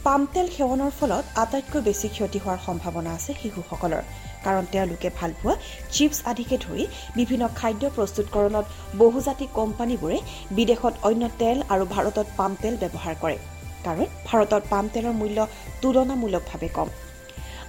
পাম 0.05 0.21
তেল 0.33 0.47
সেৱনৰ 0.55 0.91
ফলত 0.99 1.25
আটাইতকৈ 1.43 1.81
বেছি 1.87 2.07
ক্ষতি 2.15 2.39
হোৱাৰ 2.43 2.59
সম্ভাৱনা 2.67 3.11
আছে 3.17 3.31
শিশুসকলৰ 3.41 4.03
কাৰণ 4.45 4.63
তেওঁলোকে 4.73 5.09
ভালপোৱা 5.19 5.53
চিপছ 5.95 6.19
আদিকে 6.31 6.55
ধৰি 6.65 6.83
বিভিন্ন 7.19 7.43
খাদ্য 7.59 7.83
প্ৰস্তুতকৰণত 7.97 8.65
বহুজাতিক 9.01 9.49
কোম্পানীবোৰে 9.59 10.17
বিদেশত 10.57 10.93
অন্য 11.09 11.23
তেল 11.41 11.57
আৰু 11.73 11.83
ভাৰতত 11.93 12.27
পাম 12.37 12.51
তেল 12.61 12.73
ব্যৱহাৰ 12.83 13.15
কৰে। 13.23 13.37
কাৰণ 13.85 14.07
ভাৰতত 14.27 14.63
পাম 14.71 14.85
তেলৰ 14.93 15.15
মূল্য 15.21 15.37
তুলনামূলকভাৱে 15.81 16.69
কম। 16.77 16.89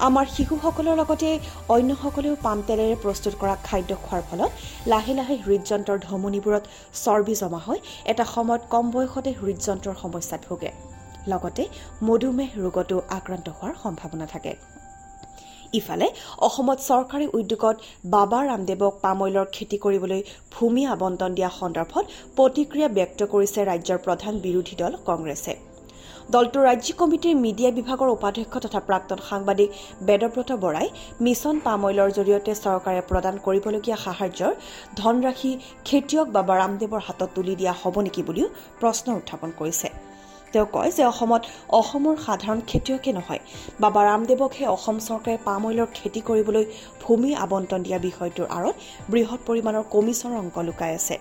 আমাৰ 0.09 0.27
শিশুসকলৰ 0.37 0.97
লগতে 1.01 1.29
অন্যসকলেও 1.75 2.35
পাম 2.45 2.59
তেলেৰে 2.69 2.97
প্ৰস্তুত 3.05 3.35
কৰা 3.41 3.55
খাদ্য 3.67 3.91
খোৱাৰ 4.05 4.23
ফলত 4.29 4.51
লাহে 4.93 5.13
লাহে 5.19 5.37
হৃদযন্ত্ৰৰ 5.47 5.99
ধমনীবোৰত 6.09 6.65
চৰ্বি 7.05 7.35
জমা 7.41 7.61
হৈ 7.67 7.79
এটা 8.13 8.25
সময়ত 8.35 8.63
কম 8.73 8.85
বয়সতে 8.95 9.31
হৃদযন্ত্ৰৰ 9.41 9.97
সমস্যাত 10.03 10.41
ভোগে। 10.49 10.71
লগতে 11.33 11.63
মধুমেহ 12.07 12.51
ৰোগতো 12.65 12.97
আক্ৰান্ত 13.19 13.47
হোৱাৰ 13.57 13.75
সম্ভাৱনা 13.83 14.27
থাকে। 14.35 14.53
ইফালে 15.79 16.07
অসমত 16.47 16.79
চৰকাৰী 16.91 17.27
উদ্যোগত 17.39 17.77
বাবা 18.15 18.39
ৰামদেৱক 18.51 18.95
পাম 19.05 19.19
অইলৰ 19.25 19.47
খেতি 19.57 19.77
কৰিবলৈ 19.85 20.21
ভূমি 20.55 20.83
আবণ্টন 20.95 21.31
দিয়া 21.37 21.51
সন্দৰ্ভত 21.61 22.05
প্ৰতিক্ৰিয়া 22.37 22.89
ব্যক্ত 22.99 23.21
কৰিছে 23.33 23.61
ৰাজ্যৰ 23.71 23.99
প্ৰধান 24.07 24.35
বিৰোধী 24.45 24.75
দল 24.83 24.93
কংগ্ৰেছে। 25.09 25.74
দলটোৰ 26.33 26.65
ৰাজ্যিক 26.69 26.97
কমিটিৰ 27.01 27.35
মিডিয়া 27.45 27.71
বিভাগৰ 27.79 28.09
উপাধ্যক্ষ 28.17 28.55
তথা 28.65 28.81
প্ৰাক্তন 28.89 29.19
সাংবাদিক 29.29 29.69
বেদব্ৰত 30.09 30.51
বৰাই 30.65 30.89
মিছন 31.25 31.57
পাম 31.67 31.81
অইলৰ 31.89 32.11
জৰিয়তে 32.19 32.53
চৰকাৰে 32.65 33.01
প্ৰদান 33.11 33.35
কৰিবলগীয়া 33.47 33.99
সাহায্যৰ 34.05 34.53
ধনৰাশি 35.01 35.53
খেতিয়ক 35.89 36.27
বাবা 36.37 36.55
ৰামদেৱৰ 36.61 37.03
হাতত 37.07 37.29
তুলি 37.37 37.55
দিয়া 37.61 37.75
হ'ব 37.81 37.95
নেকি 38.07 38.23
বুলিও 38.29 38.49
প্ৰশ্ন 38.81 39.07
উত্থাপন 39.21 39.51
কৰিছে। 39.61 39.89
তেওঁ 40.53 40.69
কয় 40.77 40.91
যে 40.97 41.05
অসমত 41.13 41.43
অসমৰ 41.81 42.17
সাধাৰণ 42.27 42.59
খেতিয়কে 42.71 43.11
নহয় 43.19 43.43
বাবা 43.85 44.01
ৰামদেৱকহে 44.09 44.65
অসম 44.77 44.97
চৰকাৰে 45.09 45.37
পাম 45.47 45.63
অইলৰ 45.69 45.89
খেতি 45.99 46.21
কৰিবলৈ 46.29 46.65
ভূমি 47.03 47.31
আবণ্টন 47.45 47.81
দিয়া 47.87 47.99
বিষয়টোৰ 48.07 48.47
আঁৰত 48.57 48.77
বৃহৎ 49.13 49.41
পৰিমাণৰ 49.49 49.85
কমিছনৰ 49.95 50.35
অংক 50.43 50.57
লুকাই 50.69 50.93
আছে। 50.99 51.17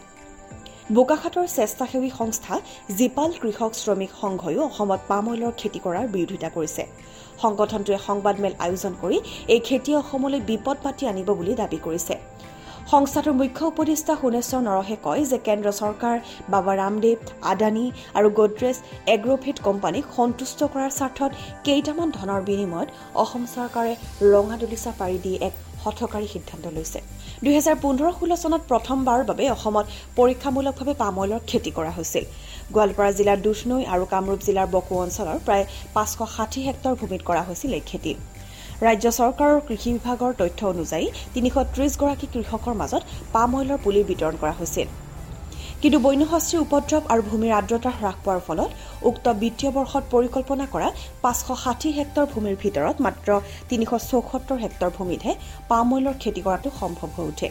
বোকাখাটৰ 0.91 1.47
স্বেচ্ছাসেৱী 1.47 2.09
সংস্থা 2.19 2.55
জীপাল 2.97 3.29
কৃষক 3.41 3.71
শ্ৰমিক 3.81 4.11
সংঘয়ো 4.21 4.61
অসমত 4.69 5.01
পাম 5.09 5.25
অইলৰ 5.31 5.53
খেতি 5.59 5.79
কৰাৰ 5.85 6.07
বিৰোধিতা 6.15 6.49
কৰিছে। 6.55 6.83
সংগঠনটোৱে 7.43 7.99
সংবাদমেল 8.07 8.53
আয়োজন 8.65 8.93
কৰি 9.03 9.17
এই 9.53 9.61
খেতিয়ে 9.67 9.97
অসমলৈ 10.03 10.41
বিপদ 10.49 10.77
পাতি 10.85 11.03
আনিব 11.11 11.29
বুলি 11.39 11.53
দাবী 11.61 11.79
কৰিছে। 11.87 12.15
সংস্থাটোৰ 12.91 13.35
মুখ্য 13.41 13.63
উপদেষ্টা 13.71 14.13
সোণেশ্বৰ 14.21 14.61
নৰহে 14.69 14.97
কয় 15.05 15.23
যে 15.31 15.37
কেন্দ্ৰ 15.47 15.69
চৰকাৰ 15.81 16.15
বাবা 16.53 16.73
ৰামদেৱ 16.81 17.19
আদানী 17.51 17.85
আৰু 18.17 18.27
গোদৰেজ 18.39 18.77
এগ্ৰভেট 19.15 19.57
কোম্পানীক 19.67 20.05
সন্তুষ্ট 20.17 20.59
কৰাৰ 20.73 20.91
স্বাৰ্থত 20.99 21.31
কেইটামান 21.65 22.09
ধনৰ 22.17 22.41
বিনিময়ত 22.49 22.89
অসম 23.23 23.43
চৰকাৰে 23.55 23.93
ৰঙা 24.33 24.55
দলিচা 24.63 24.91
পাৰি 24.99 25.17
দি 25.25 25.33
এক 25.47 25.53
হঠকাৰী 25.83 26.27
সিদ্ধান্ত 26.33 26.65
লৈছে। 26.75 26.99
দুহেজাৰ 27.43 27.77
পোন্ধৰ 27.83 28.09
ষোল্ল 28.17 28.33
চনত 28.43 28.61
প্ৰথমবাৰৰ 28.71 29.23
বাবে 29.29 29.43
অসমত 29.55 29.85
পৰীক্ষামূলকভাৱে 30.17 30.93
পাম 31.01 31.15
অইলৰ 31.23 31.41
খেতি 31.49 31.71
কৰা 31.77 31.91
হৈছিল। 31.97 32.23
গোৱালপাৰা 32.75 33.11
জিলাৰ 33.17 33.39
দুধনৈ 33.45 33.83
আৰু 33.93 34.03
কামৰূপ 34.13 34.41
জিলাৰ 34.47 34.67
বকো 34.75 34.93
অঞ্চলৰ 35.05 35.37
প্ৰায় 35.45 35.65
পাঁচশ 35.95 36.19
ষাঠি 36.35 36.59
হেক্টৰ 36.67 36.93
ভূমিত 36.99 37.21
কৰা 37.29 37.41
হৈছিল 37.47 37.71
এই 37.79 37.83
খেতি। 37.89 38.13
ৰাজ্য 38.85 39.07
চৰকাৰৰ 39.19 39.59
কৃষি 39.67 39.89
বিভাগৰ 39.95 40.31
তথ্য 40.41 40.59
অনুযায়ী 40.73 41.05
তিনিশ 41.33 41.53
ত্ৰিছগৰাকী 41.73 42.27
কৃষকৰ 42.33 42.73
মাজত 42.81 43.01
পাম 43.33 43.49
অইলৰ 43.59 43.79
পুলি 43.83 44.01
বিতৰণ 44.09 44.35
কৰা 44.41 44.53
হৈছিল। 44.59 44.87
কিন্তু 45.83 45.99
বন্যশস্ত্ৰীৰ 46.03 46.61
উপদ্ৰৱ 46.65 47.07
আৰু 47.13 47.23
ভূমিৰ 47.29 47.51
আৰ্দ্ৰতা 47.59 47.91
হ্ৰাস 47.99 48.17
পোৱাৰ 48.25 48.39
ফলত 48.47 48.69
উক্ত 49.09 49.25
বিত্তীয় 49.41 49.71
বৰ্ষত 49.77 50.03
পৰিকল্পনা 50.13 50.65
কৰা 50.73 50.87
পাঁচশ 51.23 51.49
ষাঠি 51.63 51.89
হেক্টৰ 51.97 52.25
ভূমিৰ 52.33 52.55
ভিতৰত 52.63 52.95
মাত্ৰ 53.05 53.29
তিনিশ 53.69 53.91
চৌসত্তৰ 54.11 54.57
হেক্টৰ 54.63 54.91
ভূমিতহে 54.97 55.33
পাম 55.69 55.87
অইলৰ 55.95 56.15
খেতি 56.23 56.41
কৰাটো 56.45 56.69
সম্ভৱ 56.79 57.09
হৈ 57.17 57.25
উঠে। 57.31 57.47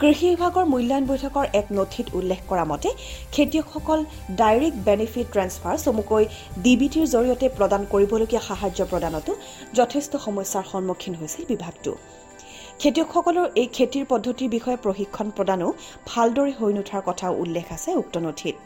কৃষি 0.00 0.26
বিভাগৰ 0.32 0.64
মূল্যায়ন 0.72 1.04
বৈঠকৰ 1.10 1.46
এক 1.60 1.66
নথিত 1.78 2.06
উল্লেখ 2.18 2.40
কৰা 2.50 2.64
মতে 2.72 2.88
খেতিয়কসকল 3.34 3.98
ডাইৰেক্ট 4.40 4.78
বেনিফিট 4.88 5.26
ট্ৰেন্সফাৰ 5.34 5.76
চমুকৈ 5.84 6.24
ডি 6.64 6.72
বি 6.80 6.88
টিৰ 6.92 7.06
জৰিয়তে 7.14 7.46
প্ৰদান 7.58 7.82
কৰিবলগীয়া 7.92 8.42
সাহায্য 8.48 8.80
প্ৰদানতো 8.90 9.32
যথেষ্ট 9.78 10.12
সমস্যাৰ 10.26 10.64
সন্মুখীন 10.72 11.14
হৈছিল 11.20 11.44
বিভাগটো। 11.52 11.92
খেতিয়কসকলৰ 12.80 13.46
এই 13.60 13.68
খেতিৰ 13.76 14.04
পদ্ধতিৰ 14.10 14.48
বিষয়ে 14.56 14.78
প্ৰশিক্ষণ 14.84 15.30
প্ৰদানো 15.36 15.66
ভালদৰে 16.10 16.52
হৈ 16.60 16.72
নুঠাৰ 16.76 17.02
কথাও 17.08 17.32
উল্লেখ 17.42 17.66
আছে 17.76 17.90
উক্ত 18.02 18.14
নথিত। 18.26 18.56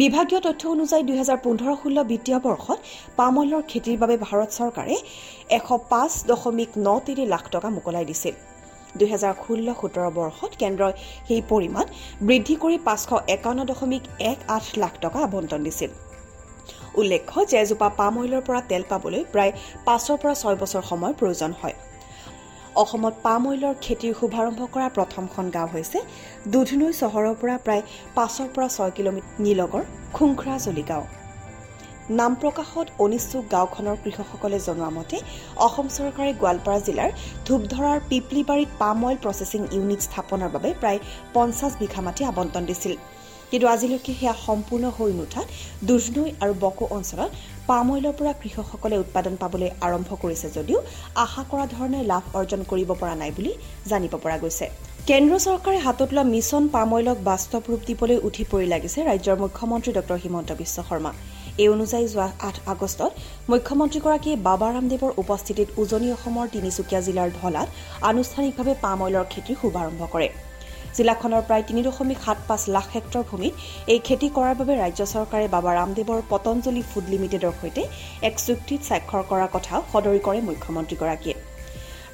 বিভাগীয় 0.00 0.40
তথ্য 0.46 0.62
অনুযায়ী 0.74 1.02
দুহেজাৰ 1.08 1.38
পোন্ধৰ 1.44 1.72
ষোল্ল 1.80 1.98
বিত্তীয় 2.10 2.38
বৰ্ষত 2.46 2.78
পাম 3.18 3.34
অইলৰ 3.42 3.62
খেতিৰ 3.70 3.98
বাবে 4.02 4.16
ভাৰত 4.26 4.50
চৰকাৰে 4.58 4.96
এশ 5.58 5.66
পাঁচ 5.92 6.12
দশমিক 6.30 6.70
ন 6.86 6.88
তিনি 7.06 7.26
লাখ 7.34 7.44
টকা 7.54 7.68
মোকলাই 7.76 8.04
দিছিল। 8.10 8.34
দুহেজাৰ 9.00 9.34
ষোল্ল 9.42 9.68
সোতৰ 9.80 10.08
বৰ্ষত 10.18 10.52
কেন্দ্ৰই 10.62 10.94
সেই 11.26 11.42
পৰিমাণ 11.50 11.86
বৃদ্ধি 12.26 12.54
কৰি 12.62 12.76
পাঁচশ 12.88 13.10
একাৱন্ন 13.36 13.60
দশমিক 13.70 14.02
এক 14.30 14.38
আঠ 14.56 14.64
লাখ 14.82 14.94
টকা 15.04 15.18
আবণ্টন 15.28 15.60
দিছিল। 15.66 15.90
উল্লেখ্য 17.00 17.38
যে 17.50 17.56
এজোপা 17.64 17.88
পাম 17.98 18.14
অইলৰ 18.22 18.42
পৰা 18.48 18.60
তেল 18.70 18.82
পাবলৈ 18.90 19.22
প্ৰায় 19.32 19.52
পাঁচৰ 19.86 20.16
পৰা 20.22 20.34
ছয় 20.42 20.56
বছৰ 20.62 20.82
সময়ৰ 20.90 21.14
প্ৰয়োজন 21.20 21.52
হয়। 21.62 21.76
অসমত 22.82 23.14
পাম 23.22 23.42
অইলৰ 23.50 23.74
খেতিৰ 23.84 24.12
শুভাৰম্ভ 24.20 24.60
কৰা 24.74 24.88
প্ৰথমখন 24.96 25.46
গাঁও 25.56 25.68
হৈছে 25.74 25.98
দুধনৈ 26.52 26.92
চহৰৰ 27.00 27.34
পৰা 27.40 27.56
প্ৰায় 27.66 27.82
পাঁচৰ 28.16 28.48
পৰা 28.54 28.68
ছয় 28.76 28.92
কিলোমিটাৰ 28.96 29.42
নিলগৰ 29.44 29.84
খুংখৰা 30.16 30.56
জলি 30.66 30.84
গাঁও। 30.90 31.04
নাম 32.18 32.32
প্ৰকাশত 32.42 32.86
অনিচ্ছুক 33.04 33.44
গাঁওখনৰ 33.54 33.96
কৃষকসকলে 34.04 34.58
জনোৱা 34.66 34.90
মতে 34.96 35.16
অসম 35.66 35.86
চৰকাৰে 35.96 36.32
গোৱালপাৰা 36.42 36.78
জিলাৰ 36.86 37.10
ধূপধৰাৰ 37.46 37.98
পিপলিবাৰীত 38.10 38.70
পাম 38.82 38.98
অইল 39.06 39.18
প্ৰচেছিং 39.24 39.60
ইউনিট 39.76 40.00
স্থাপনৰ 40.06 40.50
বাবে 40.54 40.70
প্ৰায় 40.80 41.00
পঞ্চাছ 41.34 41.72
বিঘা 41.80 42.00
মাটি 42.06 42.22
আবণ্টন 42.30 42.64
দিছিল। 42.70 42.94
কিন্তু 43.50 43.66
আজিলৈকে 43.74 44.12
সেয়া 44.20 44.34
সম্পূৰ্ণ 44.46 44.84
হৈ 44.96 45.10
নুঠাত 45.18 45.46
দুধনৈ 45.88 46.28
আৰু 46.42 46.52
বকো 46.64 46.84
অঞ্চলত 46.96 47.30
পাম 47.70 47.90
অইলৰ 47.94 48.14
পৰা 48.18 48.32
কৃষকসকলে 48.42 48.96
উৎপাদন 49.04 49.34
পাবলৈ 49.42 49.68
আৰম্ভ 49.86 50.10
কৰিছে 50.22 50.48
যদিও 50.56 50.78
আশা 51.24 51.42
কৰা 51.50 51.64
ধৰণে 51.74 52.00
লাভ 52.12 52.24
অৰ্জন 52.38 52.60
কৰিব 52.70 52.90
পৰা 53.00 53.14
নাই 53.20 53.30
বুলি 53.36 53.52
জানিব 53.90 54.14
পৰা 54.24 54.36
গৈছে। 54.44 54.66
কেন্দ্ৰ 55.08 55.38
চৰকাৰে 55.46 55.78
হাতত 55.86 56.10
লোৱা 56.16 56.24
মিছন 56.34 56.64
পাম 56.74 56.90
অইলক 56.96 57.18
বাস্তৱ 57.30 57.62
ৰূপ 57.70 57.80
দিবলৈ 57.88 58.18
উঠি 58.28 58.44
পৰি 58.52 58.66
লাগিছে 58.74 58.98
ৰাজ্যৰ 59.10 59.36
মুখ্যমন্ত্ৰী 59.44 59.90
ডঃ 59.98 60.18
হিমন্ত 60.24 60.48
বিশ্ব 60.60 60.76
শৰ্মা। 60.88 61.12
এই 61.62 61.68
অনুযায়ী 61.74 62.06
যোৱা 62.12 62.28
আঠ 62.48 62.56
আগষ্টত 62.72 63.12
মুখ্যমন্ত্ৰীগৰাকীয়ে 63.52 64.36
বাবা 64.48 64.68
ৰামদেৱৰ 64.74 65.12
উপস্থিতিত 65.22 65.68
উজনি 65.82 66.08
অসমৰ 66.16 66.46
তিনিচুকীয়া 66.54 67.00
জিলাৰ 67.06 67.28
ঢলাত 67.38 67.68
আনুষ্ঠানিকভাৱে 68.10 68.72
পাম 68.84 68.98
অইলৰ 69.06 69.26
খেতিৰ 69.32 69.56
শুভাৰম্ভ 69.62 70.02
কৰে। 70.14 70.28
জিলাখনৰ 70.96 71.42
প্ৰায় 71.48 71.64
তিনি 71.68 71.80
দশমিক 71.88 72.18
সাত 72.26 72.38
পাঁচ 72.48 72.62
লাখ 72.74 72.86
হেক্টৰ 72.94 73.22
ভূমিত 73.30 73.54
এই 73.92 74.00
খেতি 74.06 74.28
কৰাৰ 74.36 74.54
বাবে 74.60 74.74
ৰাজ্য 74.82 75.02
চৰকাৰে 75.14 75.46
বাবা 75.56 75.70
ৰামদেৱৰ 75.78 76.20
পতঞ্জলি 76.32 76.82
ফুড 76.90 77.06
লিমিটেডৰ 77.12 77.54
সৈতে 77.60 77.82
এক 78.28 78.34
চুক্তিত 78.46 78.80
স্বাক্ষৰ 78.88 79.22
কৰাৰ 79.30 79.50
কথাও 79.56 79.80
সদৰি 79.92 80.20
কৰে 80.26 80.40
মুখ্যমন্ত্ৰীগৰাকীয়ে। 80.48 81.36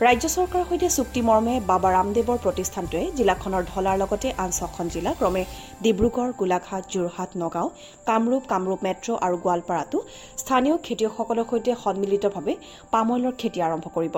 ৰাজ্য 0.07 0.27
চৰকাৰৰ 0.37 0.65
সৈতে 0.71 0.89
চুক্তি 0.97 1.21
মৰ্মে 1.29 1.55
বাবা 1.73 1.89
ৰামদেৱৰ 1.97 2.39
প্ৰতিষ্ঠানটোৱে 2.45 3.05
জিলাখনৰ 3.19 3.63
ঢলাৰ 3.71 3.97
লগতে 4.03 4.29
আন 4.43 4.51
ছখন 4.59 4.87
জিলা 4.95 5.13
ক্ৰমে 5.19 5.43
ডিব্ৰুগড় 5.85 6.33
গোলাঘাট 6.41 6.83
যোৰহাট 6.95 7.31
নগাঁও 7.43 7.69
কামৰূপ 8.09 8.43
কামৰূপ 8.53 8.81
মেট্ৰ' 8.87 9.21
আৰু 9.27 9.37
গোৱালপাৰাতো 9.45 9.99
স্থানীয় 10.43 10.77
খেতিয়কসকলৰ 10.87 11.47
সৈতে 11.51 11.71
সন্মিলিতভাৱে 11.85 12.55
পাম 12.93 13.07
অইলৰ 13.15 13.35
খেতি 13.41 13.59
আৰম্ভ 13.67 13.87
কৰিব। 13.97 14.17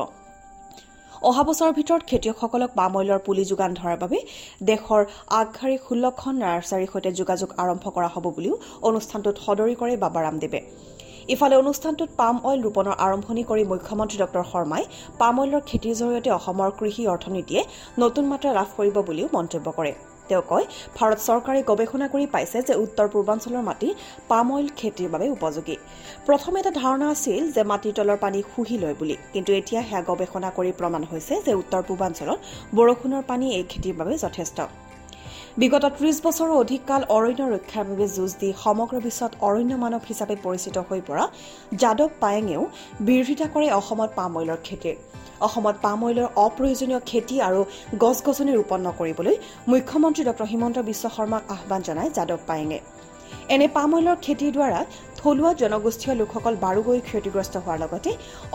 অহা 1.22 1.42
বছৰৰ 1.48 1.72
ভিতৰত 1.78 2.02
খেতিয়কসকলক 2.10 2.70
পাম 2.78 2.92
অইলৰ 2.98 3.20
পুলি 3.26 3.44
যোগান 3.50 3.72
ধৰাৰ 3.78 3.96
বাবে 4.02 4.18
দেশৰ 4.70 5.02
আগশাৰীৰ 5.40 5.80
ষোল্লখন 5.87 6.34
নাৰ্চাৰীৰ 6.42 6.90
সৈতে 6.92 7.10
যোগাযোগ 7.20 7.48
আৰম্ভ 7.62 7.84
কৰা 7.96 8.08
হ'ব 8.14 8.26
বুলিও 8.37 8.54
অনুষ্ঠানটোত 8.88 9.37
সদৰি 9.46 9.75
কৰে 9.80 9.94
বাবা 10.04 10.20
ৰামদেৱে 10.26 10.60
ইফালে 11.34 11.54
অনুষ্ঠানটোত 11.62 12.10
পাম 12.20 12.37
অইল 12.48 12.60
ৰোপণৰ 12.66 12.96
আৰম্ভণি 13.06 13.42
কৰি 13.50 13.64
মুখ্যমন্ত্ৰী 13.72 14.16
ডঃ 14.22 14.46
শৰ্মাই 14.52 14.84
পাম 15.20 15.34
অইলৰ 15.42 15.62
খেতিৰ 15.68 15.94
জৰিয়তে 16.00 16.30
অসমৰ 16.38 16.70
কৃষি 16.78 17.02
অৰ্থনীতিয়ে 17.14 17.62
নতুন 18.02 18.25
মাত্ৰা 18.30 18.50
লাভ 18.58 18.68
কৰিব 18.78 18.96
বুলিও 19.08 19.28
মন্তব্য 19.37 19.66
কৰে। 19.78 19.92
তেওঁ 20.28 20.44
কয় 20.50 20.66
ভাৰত 20.97 21.18
চৰকাৰে 21.28 21.61
গৱেষণা 21.70 22.06
কৰি 22.12 22.26
পাইছে 22.35 22.58
যে 22.68 22.75
উত্তৰ 22.85 23.06
পূৰ্বাঞ্চলৰ 23.12 23.62
মাটি 23.68 23.88
পাম 24.30 24.47
অইল 24.54 24.68
খেতিৰ 24.78 25.08
বাবে 25.14 25.26
উপযোগী। 25.37 25.76
প্ৰথমে 26.26 26.56
এটা 26.62 26.73
ধাৰণা 26.80 27.06
আছিল 27.14 27.42
যে 27.56 27.62
মাটিৰ 27.70 27.92
তলৰ 27.99 28.18
পানী 28.25 28.38
শুহি 28.52 28.76
লয় 28.82 28.97
বুলি। 29.00 29.16
কিন্তু 29.35 29.50
এতিয়া 29.61 29.80
সেয়া 29.88 30.02
গৱেষণা 30.08 30.49
কৰি 30.56 30.70
প্ৰমাণ 30.80 31.02
হৈছে 31.11 31.35
যে 31.47 31.52
উত্তৰ 31.62 31.82
পূৰ্বাঞ্চলত 31.88 32.38
বৰষুণৰ 32.76 33.23
পানী 33.30 33.47
এই 33.58 33.64
খেতিৰ 33.73 33.94
বাবে 34.00 34.14
যথেষ্ট। 34.25 34.58
বিগত 35.61 35.85
ত্ৰিশ 35.99 36.16
বছৰৰ 36.26 36.50
অধিক 36.62 36.80
কাল 36.90 37.02
অৰণ্য 37.16 37.42
ৰক্ষাৰ 37.54 37.85
বাবে 37.90 38.06
যুঁজ 38.16 38.32
দি 38.40 38.49
সমগ্ৰ 38.64 38.97
বিশ্বত 39.06 39.32
অৰণ্য 39.47 39.73
মানৱ 39.85 40.02
হিচাপে 40.11 40.37
পৰিচিত 40.44 40.76
হৈ 40.88 41.00
পৰা 41.08 41.25
যাদৱ 41.82 42.11
পায়েঙেও 42.23 42.62
বিৰোধিতা 43.06 43.47
কৰে 43.54 43.66
অসমত 43.80 44.11
পাম 44.18 44.32
অইলৰ 44.40 44.61
খেতিৰ। 44.66 44.97
অসমত 45.47 45.76
পাম 45.85 45.99
অইলৰ 46.07 46.28
অপ্ৰয়োজনীয় 46.45 47.00
খেতি 47.11 47.37
আৰু 47.49 47.61
গছ 48.02 48.18
গছনি 48.26 48.52
ৰোপণ 48.59 48.80
নকৰিবলৈ 48.88 49.35
মুখ্যমন্ত্ৰী 49.73 50.23
ডঃ 50.28 50.40
হিমন্ত 50.52 50.76
বিশ্ব 50.88 51.04
শৰ্মাক 51.16 51.42
আহ্বান 51.54 51.80
জনায় 51.88 52.11
যাদৱ 52.16 52.40
পায়েঙে। 52.49 52.80
এনে 53.54 53.66
পাম 53.76 53.90
অইলৰ 53.97 54.16
খেতিৰ 54.25 54.52
দ্বাৰা 54.57 54.80
থলুৱা 55.18 55.50
জনগোষ্ঠীয় 55.61 56.14
লোকসকল 56.21 56.54
বাৰুকৈ 56.64 57.00
ক্ষতিগ্ৰস্ত 57.09 57.54
হোৱাৰ 57.64 57.78
লগতে 57.85 58.11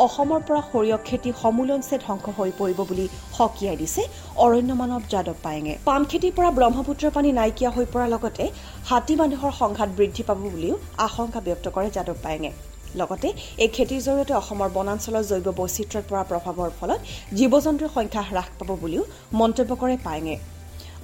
অসমৰ 0.06 0.42
পৰা 0.48 0.62
সৰিয়হ 0.72 0.98
খেতি 1.08 1.30
সমূলঞ্চে 1.42 1.96
ধ্বংস 2.06 2.26
হৈ 2.38 2.52
পৰিব 2.60 2.80
বুলি 2.90 3.06
সকীয়াই 3.38 3.78
দিছে 3.82 4.02
অৰণ্য 4.46 4.72
মানৱ 4.82 5.02
যাদৱ 5.14 5.38
পায়েঙে। 5.46 5.74
পাম 5.88 6.02
খেতিৰ 6.10 6.36
পৰা 6.38 6.50
ব্ৰহ্মপুত্ৰৰ 6.58 7.16
পানী 7.18 7.30
নাইকিয়া 7.40 7.72
হৈ 7.76 7.86
পৰাৰ 7.94 8.10
লগতে 8.16 8.44
হাতী 8.90 9.14
মানুহৰ 9.22 9.52
সংঘাত 9.62 9.90
বৃদ্ধি 9.98 10.24
পাব 10.28 10.38
বুলিও 10.54 10.76
আশংকা 11.08 11.40
ব্যক্ত 11.48 11.66
কৰে 11.76 11.90
যাদৱ 11.98 12.18
পায়েঙে। 12.26 12.52
লগতে 13.00 13.28
এই 13.64 13.70
খেতিৰ 13.76 14.02
জৰিয়তে 14.08 14.34
অসমৰ 14.42 14.70
বনাঞ্চলৰ 14.78 15.24
জৈৱ 15.30 15.48
বৈচিত্ৰ্যৰ 15.60 16.06
পৰা 16.10 16.24
প্ৰভাৱৰ 16.30 16.72
ফলত 16.80 17.00
জীৱ 17.38 17.54
জন্তুৰ 17.66 17.90
সংখ্যা 17.98 18.24
হ্ৰাস 18.30 18.48
পাব 18.60 18.70
বুলিও 18.84 19.04
মন্তব্য 19.40 19.72
কৰে 19.82 19.96
পায়েঙে। 20.08 20.36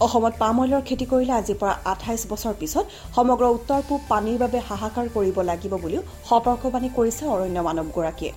অসমত 0.05 0.34
পাম 0.41 0.55
অইলৰ 0.63 0.84
খেতি 0.88 1.05
কৰিলে 1.12 1.34
আজিৰ 1.39 1.58
পৰা 1.62 1.74
আঠাইছ 1.93 2.22
বছৰ 2.31 2.53
পিছত 2.62 2.86
সমগ্ৰ 3.15 3.46
উত্তৰ 3.58 3.81
পূব 3.88 4.00
পানীৰ 4.12 4.38
বাবে 4.43 4.60
হাহাকাৰ 4.67 5.08
কৰিব 5.15 5.38
লাগিব 5.50 5.74
বুলিও 5.84 6.01
সতৰ্কবাণী 6.29 6.89
কৰিছে 6.98 7.24
অৰণ্য 7.34 7.60
মানৱগৰাকীয়ে। 7.67 8.34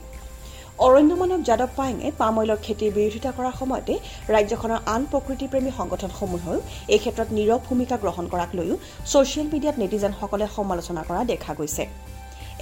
অৰণ্য 0.87 1.13
মানৱ 1.21 1.41
যাদৱ 1.49 1.71
পায়েঙে 1.79 2.09
পাম 2.21 2.35
অইলৰ 2.41 2.59
খেতিৰ 2.67 2.95
বিৰোধিতা 2.97 3.31
কৰাৰ 3.37 3.55
সময়তে 3.61 3.95
ৰাজ্যখনৰ 4.35 4.81
আন 4.95 5.03
প্ৰকৃতিপ্ৰেমী 5.13 5.71
সংগঠনসমূহেও 5.79 6.59
এই 6.95 7.01
ক্ষেত্ৰত 7.03 7.29
নীৰৱ 7.39 7.61
ভূমিকা 7.69 7.97
গ্ৰহণ 8.03 8.25
কৰাক 8.33 8.51
লৈও 8.59 8.77
ছচিয়েল 9.11 9.47
মিডিয়াত 9.53 9.77
নেটিজেনসকলে 9.83 10.47
সমালোচনা 10.57 11.03
কৰা 11.09 11.23
দেখা 11.33 11.53
গৈছে। 11.59 11.85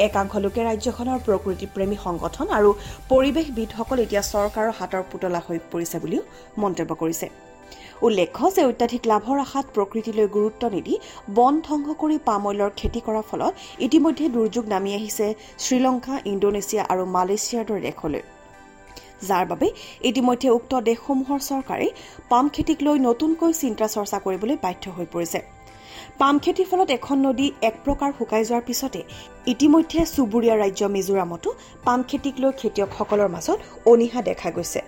একাংশ 0.07 0.33
লোকে 0.45 0.61
ৰাজ্যখনৰ 0.69 1.19
প্ৰকৃতিপ্ৰেমী 1.27 1.97
সংগঠন 2.07 2.47
আৰু 2.59 2.71
পৰিৱেশবিদসকল 3.11 3.99
এতিয়া 4.05 4.23
চৰকাৰৰ 4.33 4.73
হাতৰ 4.79 5.03
পুতলা 5.11 5.41
হৈ 5.47 5.59
পৰিছে 5.73 5.97
বুলিও 6.03 6.23
মন্তব্য 6.63 6.93
কৰিছে। 7.03 7.27
উল্লেখ্য 8.07 8.45
যে 8.57 8.63
অত্যাধিক 8.71 9.03
লাভৰ 9.13 9.39
আশাত 9.47 9.67
প্ৰকৃতিলৈ 9.77 10.27
গুৰুত্ব 10.37 10.63
নিদি 10.75 10.95
বন 11.37 11.55
ধ্বংস 11.67 11.89
কৰি 12.03 12.17
পাম 12.29 12.43
অইলৰ 12.51 12.71
খেতি 12.81 13.01
কৰাৰ 13.07 13.25
ফলত 13.31 13.53
ইতিমধ্যে 13.87 14.25
দুৰ্যোগ 14.37 14.65
নামি 14.75 14.91
আহিছে 14.99 15.27
শ্ৰীলংকা 15.65 16.15
ইণ্ডোনেছিয়া 16.33 16.83
আৰু 16.93 17.03
মালয়েছিয়াৰ 17.15 17.65
দৰে 17.69 17.83
দেশলৈ। 17.89 18.23
যাৰ 19.29 19.45
বাবে 19.51 19.69
ইতিমধ্যে 20.11 20.49
উক্ত 20.57 20.73
দেশসমূহৰ 20.91 21.41
চৰকাৰে 21.51 21.87
পাম 22.31 22.45
খেতিক 22.55 22.79
লৈ 22.87 22.97
নতুনকৈ 23.09 23.53
চিন্তা 23.63 23.87
চৰ্চা 23.95 24.19
কৰিবলৈ 24.27 24.57
বাধ্য 24.65 24.85
হৈ 24.97 25.07
পৰিছে। 25.15 25.39
পাম 26.21 26.39
খেতিৰ 26.45 26.67
ফলত 26.71 26.91
এখন 26.99 27.19
নদী 27.27 27.47
এক 27.69 27.77
প্ৰকাৰ 27.85 28.11
শুকাই 28.17 28.43
যোৱাৰ 28.49 28.65
পিছতে 28.69 29.01
ইতিমধ্যে 29.53 30.01
চুবুৰীয়া 30.15 30.57
ৰাজ্য 30.63 30.83
মিজোৰামতো 30.97 31.49
পাম 31.87 32.01
খেতিক 32.09 32.35
লৈ 32.43 32.53
খেতিয়কসকলৰ 32.61 33.29
মাজত 33.35 33.59
অনীহা 33.93 34.21
দেখা 34.29 34.51
গৈছে। 34.57 34.81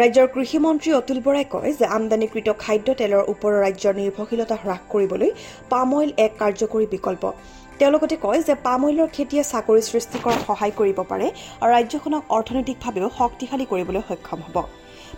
ৰাজ্যৰ 0.00 0.26
কৃষিমন্ত্ৰী 0.34 0.90
অতুল 1.00 1.18
বৰাই 1.26 1.46
কয় 1.54 1.70
যে 1.78 1.86
আমদানিকৃত 1.96 2.48
খাদ্য 2.62 2.88
তেলৰ 3.00 3.22
ওপৰত 3.32 3.54
ৰাজ্যৰ 3.64 3.94
নিৰ্ভৰশীলতা 4.00 4.56
হ্ৰাস 4.62 4.80
কৰিবলৈ 4.92 5.30
পাম 5.70 5.88
অইল 5.98 6.10
এক 6.24 6.32
কাৰ্যকৰী 6.42 6.86
বিকল্প। 6.94 7.24
তেওঁ 7.78 7.92
লগতে 7.94 8.16
কয় 8.24 8.40
যে 8.48 8.54
পাম 8.66 8.80
অইলৰ 8.88 9.08
খেতিয়ে 9.16 9.42
চাকৰি 9.52 9.82
সৃষ্টি 9.90 10.16
কৰাত 10.24 10.40
সহায় 10.48 10.74
কৰিব 10.78 10.98
পাৰে 11.10 11.26
আৰু 11.62 11.70
ৰাজ্যখনক 11.76 12.22
অৰ্থনৈতিকভাৱেও 12.36 13.08
শক্তিশালী 13.20 13.64
কৰিবলৈ 13.72 14.02
সক্ষম 14.08 14.40
হ'ব। 14.46 14.56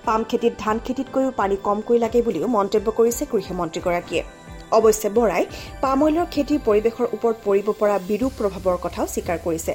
পাম 0.06 0.20
খেতিত 0.30 0.54
ধান 0.62 0.76
খেতিতকৈও 0.84 1.30
পানী 1.40 1.56
কমকৈ 1.66 1.98
লাগে 2.04 2.20
বুলিও 2.26 2.46
মন্তব্য 2.58 2.86
কৰিছে 2.98 3.22
কৃষিমন্ত্ৰীগৰাকীয়ে 3.32 4.24
অৱশ্যে 4.78 5.08
বৰাই 5.18 5.44
পাম 5.82 5.98
অইলৰ 6.06 6.26
খেতিৰ 6.34 6.60
পৰিৱেশৰ 6.66 7.06
ওপৰত 7.16 7.36
পৰিব 7.46 7.66
পৰা 7.80 7.96
বিৰূপ 8.10 8.32
প্ৰভাৱৰ 8.40 8.78
কথাও 8.84 9.06
স্বীকাৰ 9.14 9.38
কৰিছে। 9.46 9.72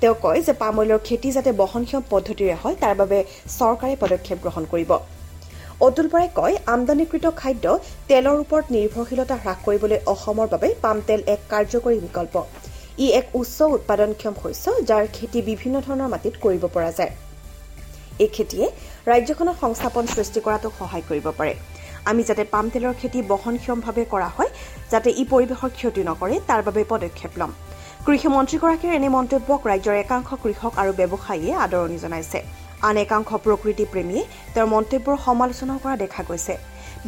তেওঁ 0.00 0.16
কয় 0.24 0.40
যে 0.46 0.52
পাম 0.62 0.74
অইলৰ 0.82 1.00
খেতি 1.08 1.28
যাতে 1.36 1.50
বহনক্ষম 1.60 2.02
পদ্ধতিৰে 2.12 2.54
হয় 2.62 2.76
তাৰ 2.82 2.94
বাবে 3.00 3.18
চৰকাৰে 3.58 3.94
পদক্ষেপ 4.02 4.38
গ্ৰহণ 4.44 4.64
কৰিব। 4.72 4.90
অতুল 5.86 6.06
বৰাই 6.12 6.28
কয় 6.38 6.54
আমদানিকৃত 6.74 7.26
খাদ্য 7.40 7.64
তেলৰ 8.08 8.36
ওপৰত 8.44 8.66
নিৰ্ভৰশীলতা 8.76 9.36
হ্ৰাস 9.42 9.58
কৰিবলৈ 9.66 9.98
অসমৰ 10.12 10.46
বাবে 10.54 10.68
পাম 10.84 10.98
তেল 11.08 11.20
এক 11.34 11.40
কাৰ্যকৰী 11.52 11.96
বিকল্প। 12.06 12.34
ই 13.04 13.06
এক 13.20 13.26
উচ্চ 13.40 13.58
উৎপাদনক্ষম 13.76 14.34
শস্য 14.42 14.64
যাৰ 14.88 15.04
খেতি 15.16 15.40
বিভিন্ন 15.50 15.76
ধৰণৰ 15.86 16.08
মাটিত 16.14 16.34
কৰিব 16.44 16.64
পৰা 16.74 16.90
যায়। 16.98 17.12
এই 18.22 18.28
খেতিয়ে 18.36 18.66
ৰাজ্যখনত 19.10 19.56
সংস্থাপন 19.62 20.04
সৃষ্টি 20.14 20.40
কৰাটো 20.46 20.68
সহায় 20.78 21.04
কৰিব 21.08 21.26
পাৰে। 21.38 21.52
আমি 22.10 22.22
যাতে 22.28 22.44
পাম 22.52 22.66
তেলৰ 22.72 22.94
খেতি 23.00 23.18
বহনক্ষমভাৱে 23.32 24.04
কৰা 24.12 24.28
হয় 24.36 24.50
যাতে 24.92 25.08
ই 25.20 25.24
পৰিৱেশৰ 25.32 25.70
ক্ষতি 25.78 26.02
নকৰে 26.10 26.36
তাৰ 26.48 26.60
বাবে 26.66 26.82
পদক্ষেপ 26.92 27.32
ল'ম। 27.40 27.50
কৃষিমন্ত্ৰীগৰাকীৰ 28.06 28.96
এনে 28.98 29.08
মন্তব্যক 29.16 29.60
ৰাজ্যৰ 29.70 29.96
একাংশ 30.04 30.28
কৃষক 30.42 30.72
আৰু 30.82 30.92
ব্যৱসায়ীয়ে 31.00 31.54
আদৰণি 31.64 31.98
জনাইছে। 32.04 32.38
আন 32.88 32.96
একাংশ 33.04 33.30
প্ৰকৃতিপ্ৰেমীয়ে 33.44 34.22
তেওঁৰ 34.54 34.68
মন্তব্যৰ 34.74 35.16
সমালোচনা 35.26 35.74
কৰা 35.82 35.96
দেখা 36.04 36.22
গৈছে। 36.28 36.54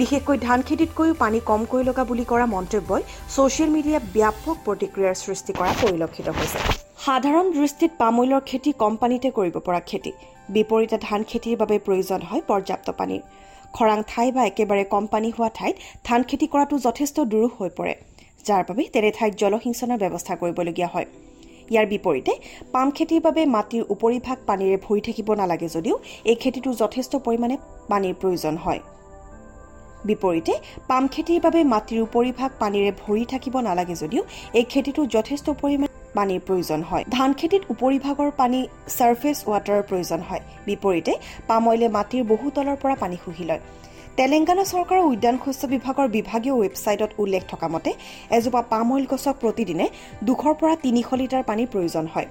বিশেষকৈ 0.00 0.36
ধান 0.46 0.58
খেতিতকৈও 0.68 1.14
পানী 1.22 1.38
কমকৈ 1.50 1.82
লগা 1.88 2.04
বুলি 2.10 2.24
কৰা 2.32 2.46
মন্তব্যই 2.56 3.02
ছচিয়েল 3.34 3.70
মিডিয়াত 3.76 4.04
ব্যাপক 4.16 4.56
প্ৰতিক্ৰিয়াৰ 4.66 5.16
সৃষ্টি 5.24 5.52
কৰা 5.58 5.72
পৰিলক্ষিত 5.82 6.28
হৈছে। 6.38 6.58
সাধাৰণ 7.04 7.46
দৃষ্টিত 7.58 7.90
পামৈলৰ 8.02 8.42
খেতি 8.50 8.70
কম 8.82 8.92
পানীতে 9.02 9.28
কৰিব 9.38 9.56
পৰা 9.66 9.80
খেতি। 9.90 10.12
বিপৰীতে 10.54 10.96
ধান 11.06 11.20
খেতিৰ 11.30 11.56
বাবে 11.62 11.76
প্ৰয়োজন 11.86 12.20
হয় 12.28 12.42
পৰ্যাপ্ত 12.50 12.88
পানীৰ। 12.98 13.22
খৰাং 13.76 13.98
ঠাই 14.10 14.28
বা 14.36 14.42
একেবাৰে 14.50 14.84
কম 14.92 15.04
পানী 15.12 15.28
হোৱা 15.36 15.50
ঠাইত 15.58 15.76
ধান 16.06 16.20
খেতি 16.28 16.46
কৰাটো 16.52 16.74
যথেষ্ট 16.86 17.16
দুৰূহ 17.32 17.52
হৈ 17.58 17.70
পৰে 17.78 17.94
যাৰ 18.46 18.62
বাবে 18.68 18.82
তেনে 18.94 19.10
ঠাইত 19.18 19.32
জলসিঞ্চনৰ 19.42 19.98
ব্যৱস্থা 20.02 20.34
কৰিবলগীয়া 20.40 20.88
হয়। 20.94 21.06
ইয়াৰ 21.72 21.86
বিপৰীতে 21.92 22.32
পাম 22.74 22.88
খেতিৰ 22.96 23.20
বাবে 23.26 23.42
মাটিৰ 23.56 23.82
উপৰিভাগ 23.94 24.38
পানীৰে 24.48 24.76
ভৰি 24.86 25.00
থাকিব 25.08 25.28
নালাগে 25.40 25.68
যদিও 25.76 25.96
এই 26.30 26.36
খেতিটো 26.42 26.70
যথেষ্ট 26.82 27.12
পৰিমাণে 27.26 27.56
পানীৰ 27.90 28.14
প্ৰয়োজন 28.20 28.54
হয়। 28.64 28.80
বিপৰীতে 30.08 30.52
পাম 30.90 31.04
খেতিৰ 31.14 31.40
বাবে 31.46 31.60
মাটিৰ 31.72 32.00
উপৰিভাগ 32.08 32.50
পানীৰে 32.62 32.90
ভৰি 33.02 33.24
থাকিব 33.32 33.54
নালাগে 33.68 33.96
যদিও 34.02 34.22
এই 34.58 34.64
খেতিটো 34.72 35.02
যথেষ্ট 35.16 35.46
পৰিমাণে 35.62 35.91
পানীৰ 36.16 36.40
প্ৰয়োজন 36.46 36.80
হয়। 36.90 37.04
ধান 37.16 37.30
খেতিত 37.38 37.62
উপৰিভাগৰ 37.74 38.30
পানী 38.40 38.60
ছাৰ্ফেচ 38.96 39.38
ৱাটাৰৰ 39.50 39.82
প্ৰয়োজন 39.88 40.20
হয়। 40.28 40.42
বিপৰীতে 40.68 41.12
পাম 41.48 41.62
অইলে 41.70 41.88
মাটিৰ 41.96 42.22
বহু 42.32 42.46
তলৰ 42.56 42.76
পৰা 42.82 42.94
পানী 43.02 43.16
শুহি 43.24 43.44
লয়। 43.50 43.62
তেলেংগানা 44.18 44.64
চৰকাৰৰ 44.72 45.04
উদ্যান 45.12 45.36
শস্য 45.44 45.62
বিভাগৰ 45.74 46.06
বিভাগীয় 46.16 46.54
ৱেবছাইটত 46.62 47.10
উল্লেখ 47.22 47.42
থকা 47.52 47.68
মতে 47.74 47.90
এজোপা 48.36 48.62
পাম 48.72 48.88
অইল 48.94 49.06
গছক 49.12 49.36
প্ৰতিদিনে 49.42 49.86
দুশৰ 50.28 50.54
পৰা 50.60 50.74
তিনিশ 50.84 51.06
লিটাৰ 51.20 51.42
পানীৰ 51.48 51.68
প্ৰয়োজন 51.72 52.06
হয়। 52.14 52.28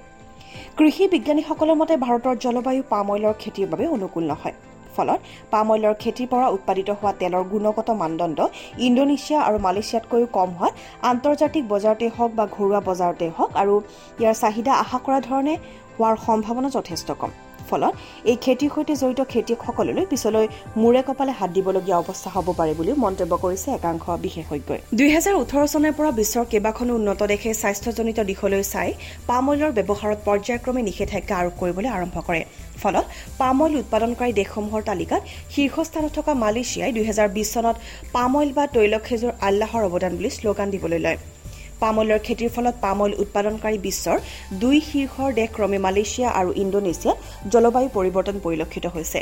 কৃষি 0.78 1.04
বিজ্ঞানীসকলৰ 1.14 1.76
মতে 1.80 1.94
ভাৰতৰ 2.04 2.34
জলবায়ু 2.44 2.82
পাম 2.92 3.06
অইলৰ 3.14 3.34
খেতিৰ 3.42 3.66
বাবে 3.72 3.84
অনুকূল 3.96 4.24
নহয়। 4.32 4.54
ফলত 4.96 5.20
পাম 5.52 5.66
অইলৰ 5.74 5.94
খেতিৰ 6.02 6.28
পৰা 6.32 6.46
উৎপাদিত 6.56 6.88
হোৱা 6.98 7.12
তেলৰ 7.20 7.44
গুণগত 7.52 7.88
মানদণ্ড 8.02 8.38
ইণ্ডোনেছিয়া 8.86 9.38
আৰু 9.48 9.56
মালয়েছিয়াতকৈও 9.66 10.26
কম 10.36 10.50
হোৱাত 10.58 10.74
আন্তৰ্জাতিক 11.10 11.64
বজাৰতে 11.72 12.06
হওক 12.16 12.30
বা 12.38 12.44
ঘৰুৱা 12.56 12.80
বজাৰতে 12.88 13.26
হওক 13.36 13.50
আৰু 13.62 13.74
ইয়াৰ 14.20 14.36
চাহিদা 14.42 14.72
আশা 14.82 14.98
কৰা 15.06 15.18
ধৰণে 15.28 15.54
হোৱাৰ 15.96 16.16
সম্ভাৱনা 16.26 16.68
যথেষ্ট 16.76 17.08
কম। 17.20 17.32
ফলত 17.72 17.92
এই 18.30 18.36
খেতিৰ 18.44 18.70
সৈতে 18.74 18.94
জড়িত 19.02 19.20
খেতিয়কসকললৈ 19.32 20.04
পিছলৈ 20.12 20.46
মূৰে 20.82 21.02
কপালে 21.06 21.32
হাত 21.38 21.50
দিবলগীয়া 21.56 21.96
অৱস্থা 22.02 22.30
হ'ব 22.34 22.46
পাৰে 22.58 22.72
বুলিও 22.78 22.96
মন্তব্য 23.04 23.32
কৰিছে 23.44 23.68
একাংশ 23.78 24.04
বিশেষজ্ঞই। 24.24 24.80
দুহেজাৰ 24.98 25.34
ওঠৰ 25.42 25.62
চনৰ 25.72 25.92
পৰা 25.98 26.10
বিশ্বৰ 26.20 26.44
কেইবাখনো 26.52 26.92
উন্নত 26.98 27.20
দেশে 27.32 27.50
স্বাস্থ্যজনিত 27.62 28.18
দিশলৈ 28.30 28.62
চাই 28.72 28.88
পাম 29.28 29.44
অইলৰ 29.52 29.72
ব্যৱহাৰত 29.78 30.18
পৰ্যায়ক্ৰমে 30.28 30.82
নিষেধাজ্ঞা 30.88 31.34
আৰোপ 31.40 31.54
কৰিবলৈ 31.60 31.90
আৰম্ভ 31.96 32.16
কৰে। 32.28 32.42
ফলত 32.82 33.06
পাম 33.40 33.56
অইল 33.62 33.74
উৎপাদনকাৰী 33.82 34.32
দেশসমূহৰ 34.40 34.82
তালিকাত 34.90 35.22
শীৰ্ষস্থানত 35.54 36.10
থকা 36.18 36.32
মালয়েছিয়াই 36.42 36.92
দুহেজাৰ 36.96 37.28
বিছ 37.36 37.48
চনত 37.54 37.76
পাম 38.14 38.32
অইল 38.38 38.50
বা 38.56 38.64
তৈলক্ষেজুৰ 38.76 39.32
আল্লাহৰ 39.48 39.82
অৱদান 39.88 40.12
বুলি 40.18 40.30
শ্লোগান 40.36 40.68
দিবলৈ 40.74 41.00
লয়। 41.06 41.18
পাম 41.82 41.96
অইলৰ 42.00 42.20
খেতিৰ 42.26 42.50
ফলত 42.54 42.74
পাম 42.84 42.98
অইল 43.04 43.14
উৎপাদনকাৰী 43.22 43.78
বিশ্বৰ 43.86 44.16
দুই 44.62 44.76
শীৰ্ষৰ 44.88 45.30
দেশ 45.38 45.48
ক্ৰমে 45.56 45.78
মালয়েছিয়া 45.86 46.28
আৰু 46.40 46.50
ইণ্ডোনেছিয়াত 46.62 47.16
জলবায়ু 47.52 47.88
পৰিৱৰ্তন 47.96 48.36
পৰিলক্ষিত 48.44 48.84
হৈছে। 48.94 49.20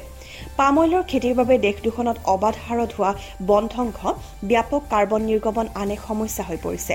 পাম 0.58 0.74
অইলৰ 0.82 1.02
খেতিৰ 1.10 1.34
বাবে 1.40 1.54
দেশ 1.66 1.76
দুখনত 1.86 2.16
অবাধ 2.34 2.54
হাৰত 2.66 2.90
হোৱা 2.96 3.12
বন 3.48 3.64
ধ্বংস 3.74 3.98
ব্যাপক 4.50 4.82
কাৰ্বন 4.92 5.22
নিৰ্গমন 5.30 5.66
আন 5.80 5.88
এক 5.94 6.00
সমস্যা 6.08 6.42
হৈ 6.48 6.58
পৰিছে। 6.66 6.94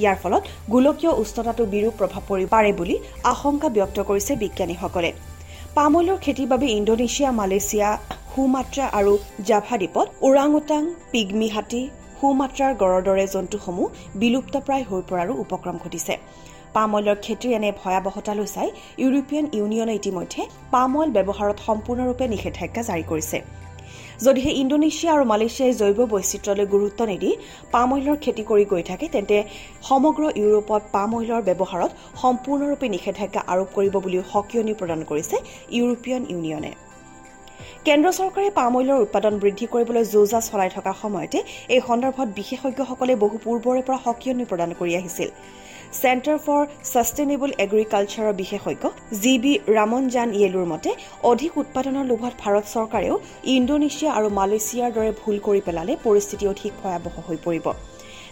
ইয়াৰ 0.00 0.16
ফলত 0.22 0.42
গোলকীয় 0.72 1.12
উষ্ণতাটো 1.22 1.62
বিৰূপ 1.74 1.94
প্ৰভাৱ 2.00 2.22
পৰি 2.30 2.46
পাৰে 2.54 2.70
বুলি 2.78 2.96
আশংকা 3.32 3.68
ব্যক্ত 3.76 3.98
কৰিছে 4.08 4.32
বিজ্ঞানীসকলে। 4.42 5.10
পাম 5.76 5.92
অইলৰ 5.98 6.18
খেতিৰ 6.24 6.50
বাবে 6.52 6.66
ইণ্ডোনেছিয়া 6.78 7.30
মালয়েছিয়া 7.40 7.88
সুমাত্ৰা 8.32 8.84
আৰু 8.98 9.12
জাভা 9.48 9.76
দ্বীপত 9.80 10.06
ওৰাং 10.26 10.48
ওটাং 10.58 10.82
পিগমি 11.12 11.48
হাতী 11.54 11.82
সুমাত্ৰাৰ 12.22 12.72
গড়ৰ 12.82 13.02
দৰে 13.08 13.24
জন্তুসমূহ 13.34 13.86
বিলুপ্তপ্ৰায় 14.20 14.84
হৈ 14.90 15.02
পৰাৰো 15.10 15.32
উপক্ৰম 15.44 15.76
ঘটিছে। 15.84 16.14
পাম 16.74 16.90
অইলৰ 16.96 17.16
খেতিৰ 17.24 17.52
এনে 17.58 17.70
ভয়াৱহতালৈ 17.80 18.46
চাই 18.54 18.68
ইউৰোপীয়ান 19.02 19.46
ইউনিয়নে 19.56 19.94
ইতিমধ্যে 20.00 20.42
পাম 20.74 20.90
অইল 20.98 21.10
ব্যৱহাৰত 21.16 21.58
সম্পূৰ্ণৰূপে 21.68 22.24
নিষেধাজ্ঞা 22.34 22.82
জাৰি 22.88 23.04
কৰিছে। 23.10 23.38
যদিহে 24.24 24.50
ইণ্ডোনেছিয়া 24.62 25.10
আৰু 25.16 25.24
মালয়েছিয়াই 25.32 25.72
জৈৱ 25.80 25.98
বৈচিত্ৰ্যলৈ 26.12 26.66
গুৰুত্ব 26.74 27.00
নিদি 27.10 27.30
পাম 27.74 27.88
অইলৰ 27.96 28.16
খেতি 28.24 28.42
কৰি 28.50 28.64
গৈ 28.72 28.82
থাকে 28.90 29.06
তেন্তে 29.14 29.36
সমগ্ৰ 29.88 30.22
ইউৰোপত 30.40 30.82
পাম 30.94 31.10
অইলৰ 31.18 31.42
ব্যৱহাৰত 31.48 31.92
সম্পূৰ্ণৰূপে 32.22 32.86
নিষেধাজ্ঞা 32.94 33.42
আৰোপ 33.52 33.68
কৰিব 33.76 33.94
বুলিও 34.04 34.22
সকিয়নি 34.32 34.72
প্ৰদান 34.80 35.00
কৰিছে 35.10 35.36
ইউৰোপীয়ান 35.76 36.22
ইউনিয়নে। 36.32 36.72
কেন্দ্ৰ 37.86 38.10
চৰকাৰে 38.14 38.50
পাম 38.56 38.76
অইলৰ 38.78 39.00
উৎপাদন 39.04 39.38
বৃদ্ধি 39.42 39.66
কৰিবলৈ 39.70 40.04
যো 40.10 40.20
জা 40.32 40.40
চলাই 40.48 40.70
থকা 40.74 40.92
সময়তে 41.02 41.38
এই 41.74 41.80
সন্দৰ্ভত 41.88 42.28
বিশেষজ্ঞসকলে 42.38 43.14
বহু 43.22 43.36
পূৰ্বৰে 43.44 43.82
পৰা 43.86 43.98
সকিয়নি 44.04 44.44
প্ৰদান 44.50 44.70
কৰি 44.80 44.92
আহিছিল। 44.98 45.30
চেণ্টাৰ 46.00 46.38
ফৰ 46.44 46.60
ছাষ্টেইনেবল 46.92 47.50
এগ্ৰিকালচাৰৰ 47.64 48.34
বিশেষজ্ঞ 48.42 48.84
জি 49.22 49.34
বি 49.42 49.52
ৰামনজান 49.76 50.28
য়েলুৰ 50.40 50.66
মতে 50.72 50.90
অধিক 51.30 51.52
উৎপাদনৰ 51.62 52.04
লোভত 52.10 52.34
ভাৰত 52.42 52.64
চৰকাৰেও 52.74 53.14
ইণ্ডোনেছিয়া 53.54 54.10
আৰু 54.18 54.28
মালয়েছিয়াৰ 54.38 54.90
দৰে 54.96 55.10
ভুল 55.20 55.36
কৰি 55.46 55.60
পেলালে 55.66 55.92
পৰিস্থিতি 56.06 56.44
অধিক 56.52 56.72
ভয়াৱহ 56.82 57.14
হৈ 57.26 57.36
পৰিব। 57.46 57.66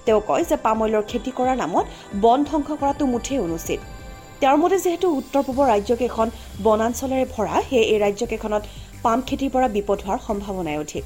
তেওঁ 0.05 0.21
কয় 0.29 0.45
যে 0.51 0.57
পাম 0.65 0.79
অইলৰ 0.85 1.05
খেতি 1.11 1.31
কৰাৰ 1.39 1.57
নামত 1.63 1.87
বন 2.25 2.39
ধ্বংস 2.49 2.69
কৰাটো 2.81 3.05
মুঠেই 3.13 3.41
অনুচিত। 3.47 3.81
তেওঁৰ 4.41 4.59
মতে 4.63 4.77
যিহেতু 4.85 5.07
উত্তৰ 5.21 5.43
পূবৰ 5.47 5.67
ৰাজ্যকেইখন 5.73 6.29
বনাঞ্চলেৰে 6.67 7.25
ভৰা 7.35 7.57
সেয়ে 7.69 7.85
এই 7.93 7.99
ৰাজ্যকেইখনত 8.05 8.65
পাম 9.03 9.19
খেতিৰ 9.27 9.51
পৰা 9.51 9.69
বিপদ 9.69 9.99
হোৱাৰ 10.07 10.21
সম্ভাৱনাই 10.27 10.79
অধিক। 10.79 11.05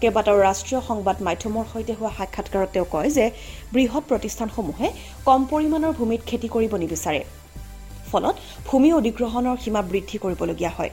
কেইবাটাও 0.00 0.36
ৰাষ্ট্ৰীয় 0.40 0.80
সংবাদ 0.88 1.16
মাধ্যমৰ 1.22 1.64
সৈতে 1.72 1.92
হোৱা 1.92 2.10
সাক্ষাৎকাৰত 2.18 2.68
তেওঁ 2.72 2.86
কয় 2.90 3.10
যে 3.10 3.24
বৃহৎ 3.72 4.02
প্ৰতিষ্ঠানসমূহে 4.08 4.88
কম 5.24 5.40
পৰিমাণৰ 5.50 5.92
ভূমিত 5.92 6.20
খেতি 6.26 6.48
কৰিব 6.48 6.72
নিবিচাৰে। 6.76 7.22
ফলত 8.12 8.36
ভূমি 8.66 8.90
অধিগ্ৰহণৰ 8.92 9.56
সীমা 9.64 9.82
বৃদ্ধি 9.82 10.16
কৰিবলগীয়া 10.18 10.72
হয়। 10.78 10.90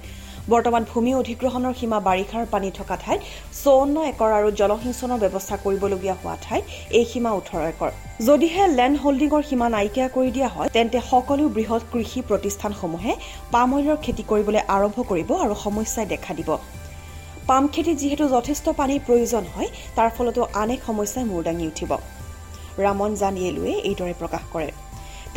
বৰ্তমান 0.51 0.83
ভূমি 0.91 1.11
অধিগ্ৰহণৰ 1.21 1.73
সীমা 1.79 1.97
বাৰিষাৰ 2.07 2.45
পানী 2.53 2.69
থকা 2.79 2.95
ঠাইত 3.03 3.21
চৌৱন্ন 3.63 3.95
একৰ 4.11 4.29
আৰু 4.39 4.49
জলসিঞ্চনৰ 4.59 5.19
ব্যৱস্থা 5.23 5.55
কৰিবলগীয়া 5.65 6.15
হোৱা 6.21 6.35
ঠাইত 6.45 6.63
এই 6.99 7.05
সীমা 7.11 7.31
ওঠৰ 7.39 7.61
একৰ। 7.71 7.91
যদিহে 8.27 8.63
লেণ্ড 8.77 8.97
হোল্ডিঙৰ 9.03 9.43
সীমা 9.49 9.67
নাইকিয়া 9.75 10.07
কৰি 10.15 10.31
দিয়া 10.35 10.49
হয় 10.55 10.69
তেন্তে 10.75 10.99
সকলো 11.11 11.43
বৃহৎ 11.57 11.83
কৃষি 11.91 12.19
প্ৰতিষ্ঠানসমূহে 12.29 13.13
পাম 13.53 13.69
অইলৰ 13.77 13.97
খেতি 14.05 14.23
কৰিবলৈ 14.31 14.61
আৰম্ভ 14.75 14.97
কৰিব 15.11 15.29
আৰু 15.43 15.55
সমস্যাই 15.65 16.05
দেখা 16.13 16.31
দিব। 16.39 16.49
পাম 17.49 17.63
খেতিত 17.73 17.97
যিহেতু 18.01 18.23
যথেষ্ট 18.35 18.65
পানীৰ 18.79 19.01
প্ৰয়োজন 19.07 19.43
হয় 19.53 19.69
তাৰ 19.97 20.09
ফলতো 20.15 20.41
আন 20.61 20.69
এক 20.75 20.81
সমস্যাই 20.89 21.25
মূৰ 21.31 21.41
দাঙি 21.47 21.65
উঠিব। 21.71 21.91
ৰামন 22.85 23.11
জান 23.21 23.35
য়েলুৱে 23.43 23.73
এইদৰে 23.89 24.13
প্ৰকাশ 24.21 24.43
কৰে। 24.53 24.69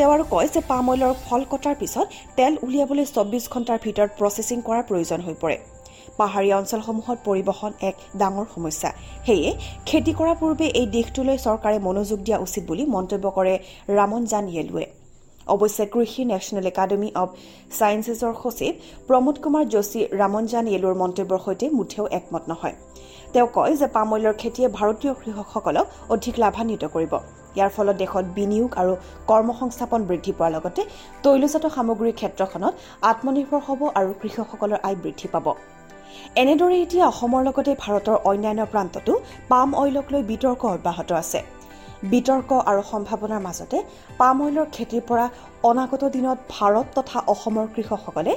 তেওঁ 0.01 0.13
আৰু 0.17 0.25
কয় 0.35 0.49
যে 0.55 0.61
পাম 0.71 0.87
অইলৰ 0.91 1.15
ফল 1.27 1.43
কটাৰ 1.53 1.75
পিছত 1.81 2.07
তেল 2.37 2.55
উলিয়াবলৈ 2.67 3.05
চৌব্বিছ 3.17 3.45
ঘণ্টাৰ 3.55 3.79
ভিতৰত 3.85 4.11
প্ৰচেছিং 4.19 4.59
কৰাৰ 4.67 4.85
প্ৰয়োজন 4.89 5.21
হৈ 5.27 5.35
পৰে। 5.43 5.57
পাহাৰীয়া 6.21 6.57
অঞ্চলসমূহত 6.61 7.19
পৰিবহণ 7.29 7.71
এক 7.89 7.97
ডাঙৰ 8.21 8.47
সমস্যা। 8.55 8.91
সেয়ে 9.27 9.51
খেতি 9.89 10.13
কৰাৰ 10.19 10.37
পূৰ্বে 10.43 10.67
এই 10.81 10.87
দিশটোলৈ 10.95 11.37
চৰকাৰে 11.47 11.79
মনোযোগ 11.89 12.19
দিয়া 12.27 12.39
উচিত 12.47 12.63
বুলি 12.71 12.85
মন্তব্য 12.95 13.25
কৰে 13.39 13.55
ৰামন 13.99 14.23
জান 14.33 14.45
য়েলুৱে 14.57 14.87
অৱশ্যে 15.55 15.85
কৃষি 15.93 16.23
নেশ্যনেল 16.33 16.67
একাডেমী 16.73 17.09
অব 17.23 17.29
ছায়েন্সেছৰ 17.79 18.33
সচিব 18.43 18.73
প্ৰমোদ 19.09 19.37
কুমাৰ 19.43 19.65
যোশী 19.75 20.01
ৰামনজান 20.21 20.65
য়েলুৰ 20.73 20.95
মন্তব্যৰ 21.03 21.41
সৈতে 21.47 21.67
মুঠেও 21.79 22.07
একমত 22.19 22.45
নহয়। 22.51 22.77
তেওঁ 23.33 23.49
কয় 23.57 23.75
যে 23.81 23.87
পাম 23.97 24.09
অইলৰ 24.15 24.35
খেতিয়ে 24.41 24.69
ভাৰতীয় 24.79 25.13
কৃষকসকলক 25.21 25.87
অধিক 26.15 26.35
লাভান্বিত 26.43 26.85
কৰিব। 26.97 27.13
ইয়াৰ 27.57 27.71
ফলত 27.77 27.97
দেশত 28.03 28.25
বিনিয়োগ 28.39 28.71
আৰু 28.81 28.93
কৰ্মসংস্থাপন 29.31 30.01
বৃদ্ধি 30.09 30.33
পোৱাৰ 30.39 30.51
লগতে 30.57 30.83
তৈলজাত 31.25 31.65
সামগ্ৰীৰ 31.77 32.15
ক্ষেত্ৰখনত 32.21 32.75
আত্মনিৰ্ভৰ 33.11 33.61
হ'ব 33.67 33.81
আৰু 33.99 34.11
কৃষকসকলৰ 34.21 34.79
আয় 34.87 34.97
বৃদ্ধি 35.03 35.29
পাব। 35.35 35.47
এনেদৰে 36.43 36.77
এতিয়া 36.85 37.05
অসমৰ 37.13 37.43
লগতে 37.49 37.73
ভাৰতৰ 37.85 38.17
অন্যান্য 38.31 38.63
প্ৰান্ততো 38.73 39.13
পাম 39.51 39.69
অইলক 39.83 40.07
লৈ 40.13 40.23
বিতৰ্ক 40.31 40.63
অব্যাহত 40.75 41.11
আছে। 41.23 41.41
বিতৰ্ক 42.13 42.51
আৰু 42.71 42.83
সম্ভাৱনাৰ 42.93 43.41
মাজতে 43.47 43.79
পাম 44.21 44.37
অইলৰ 44.45 44.67
খেতিৰ 44.77 45.03
পৰা 45.09 45.27
অনাগত 45.71 46.03
দিনত 46.15 46.39
ভাৰত 46.55 46.87
তথা 46.97 47.19
অসমৰ 47.33 47.67
কৃষকসকলে 47.75 48.33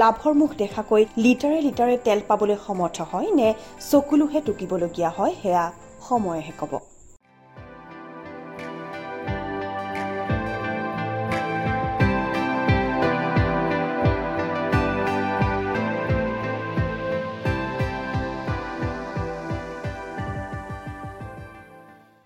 লাভৰ 0.00 0.34
মুখ 0.40 0.50
দেখাকৈ 0.62 1.02
লিটাৰে 1.24 1.58
লিটাৰে 1.66 1.96
তেল 2.06 2.20
পাবলৈ 2.28 2.56
সমৰ্থ 2.66 2.96
হয় 3.12 3.28
নে 3.38 3.48
চকুলোহে 3.90 4.40
টুকিবলগীয়া 4.46 5.10
হয় 5.16 5.34
সেয়া 5.42 5.64
সময়েহে 6.08 6.52
ক'ব। 6.60 6.72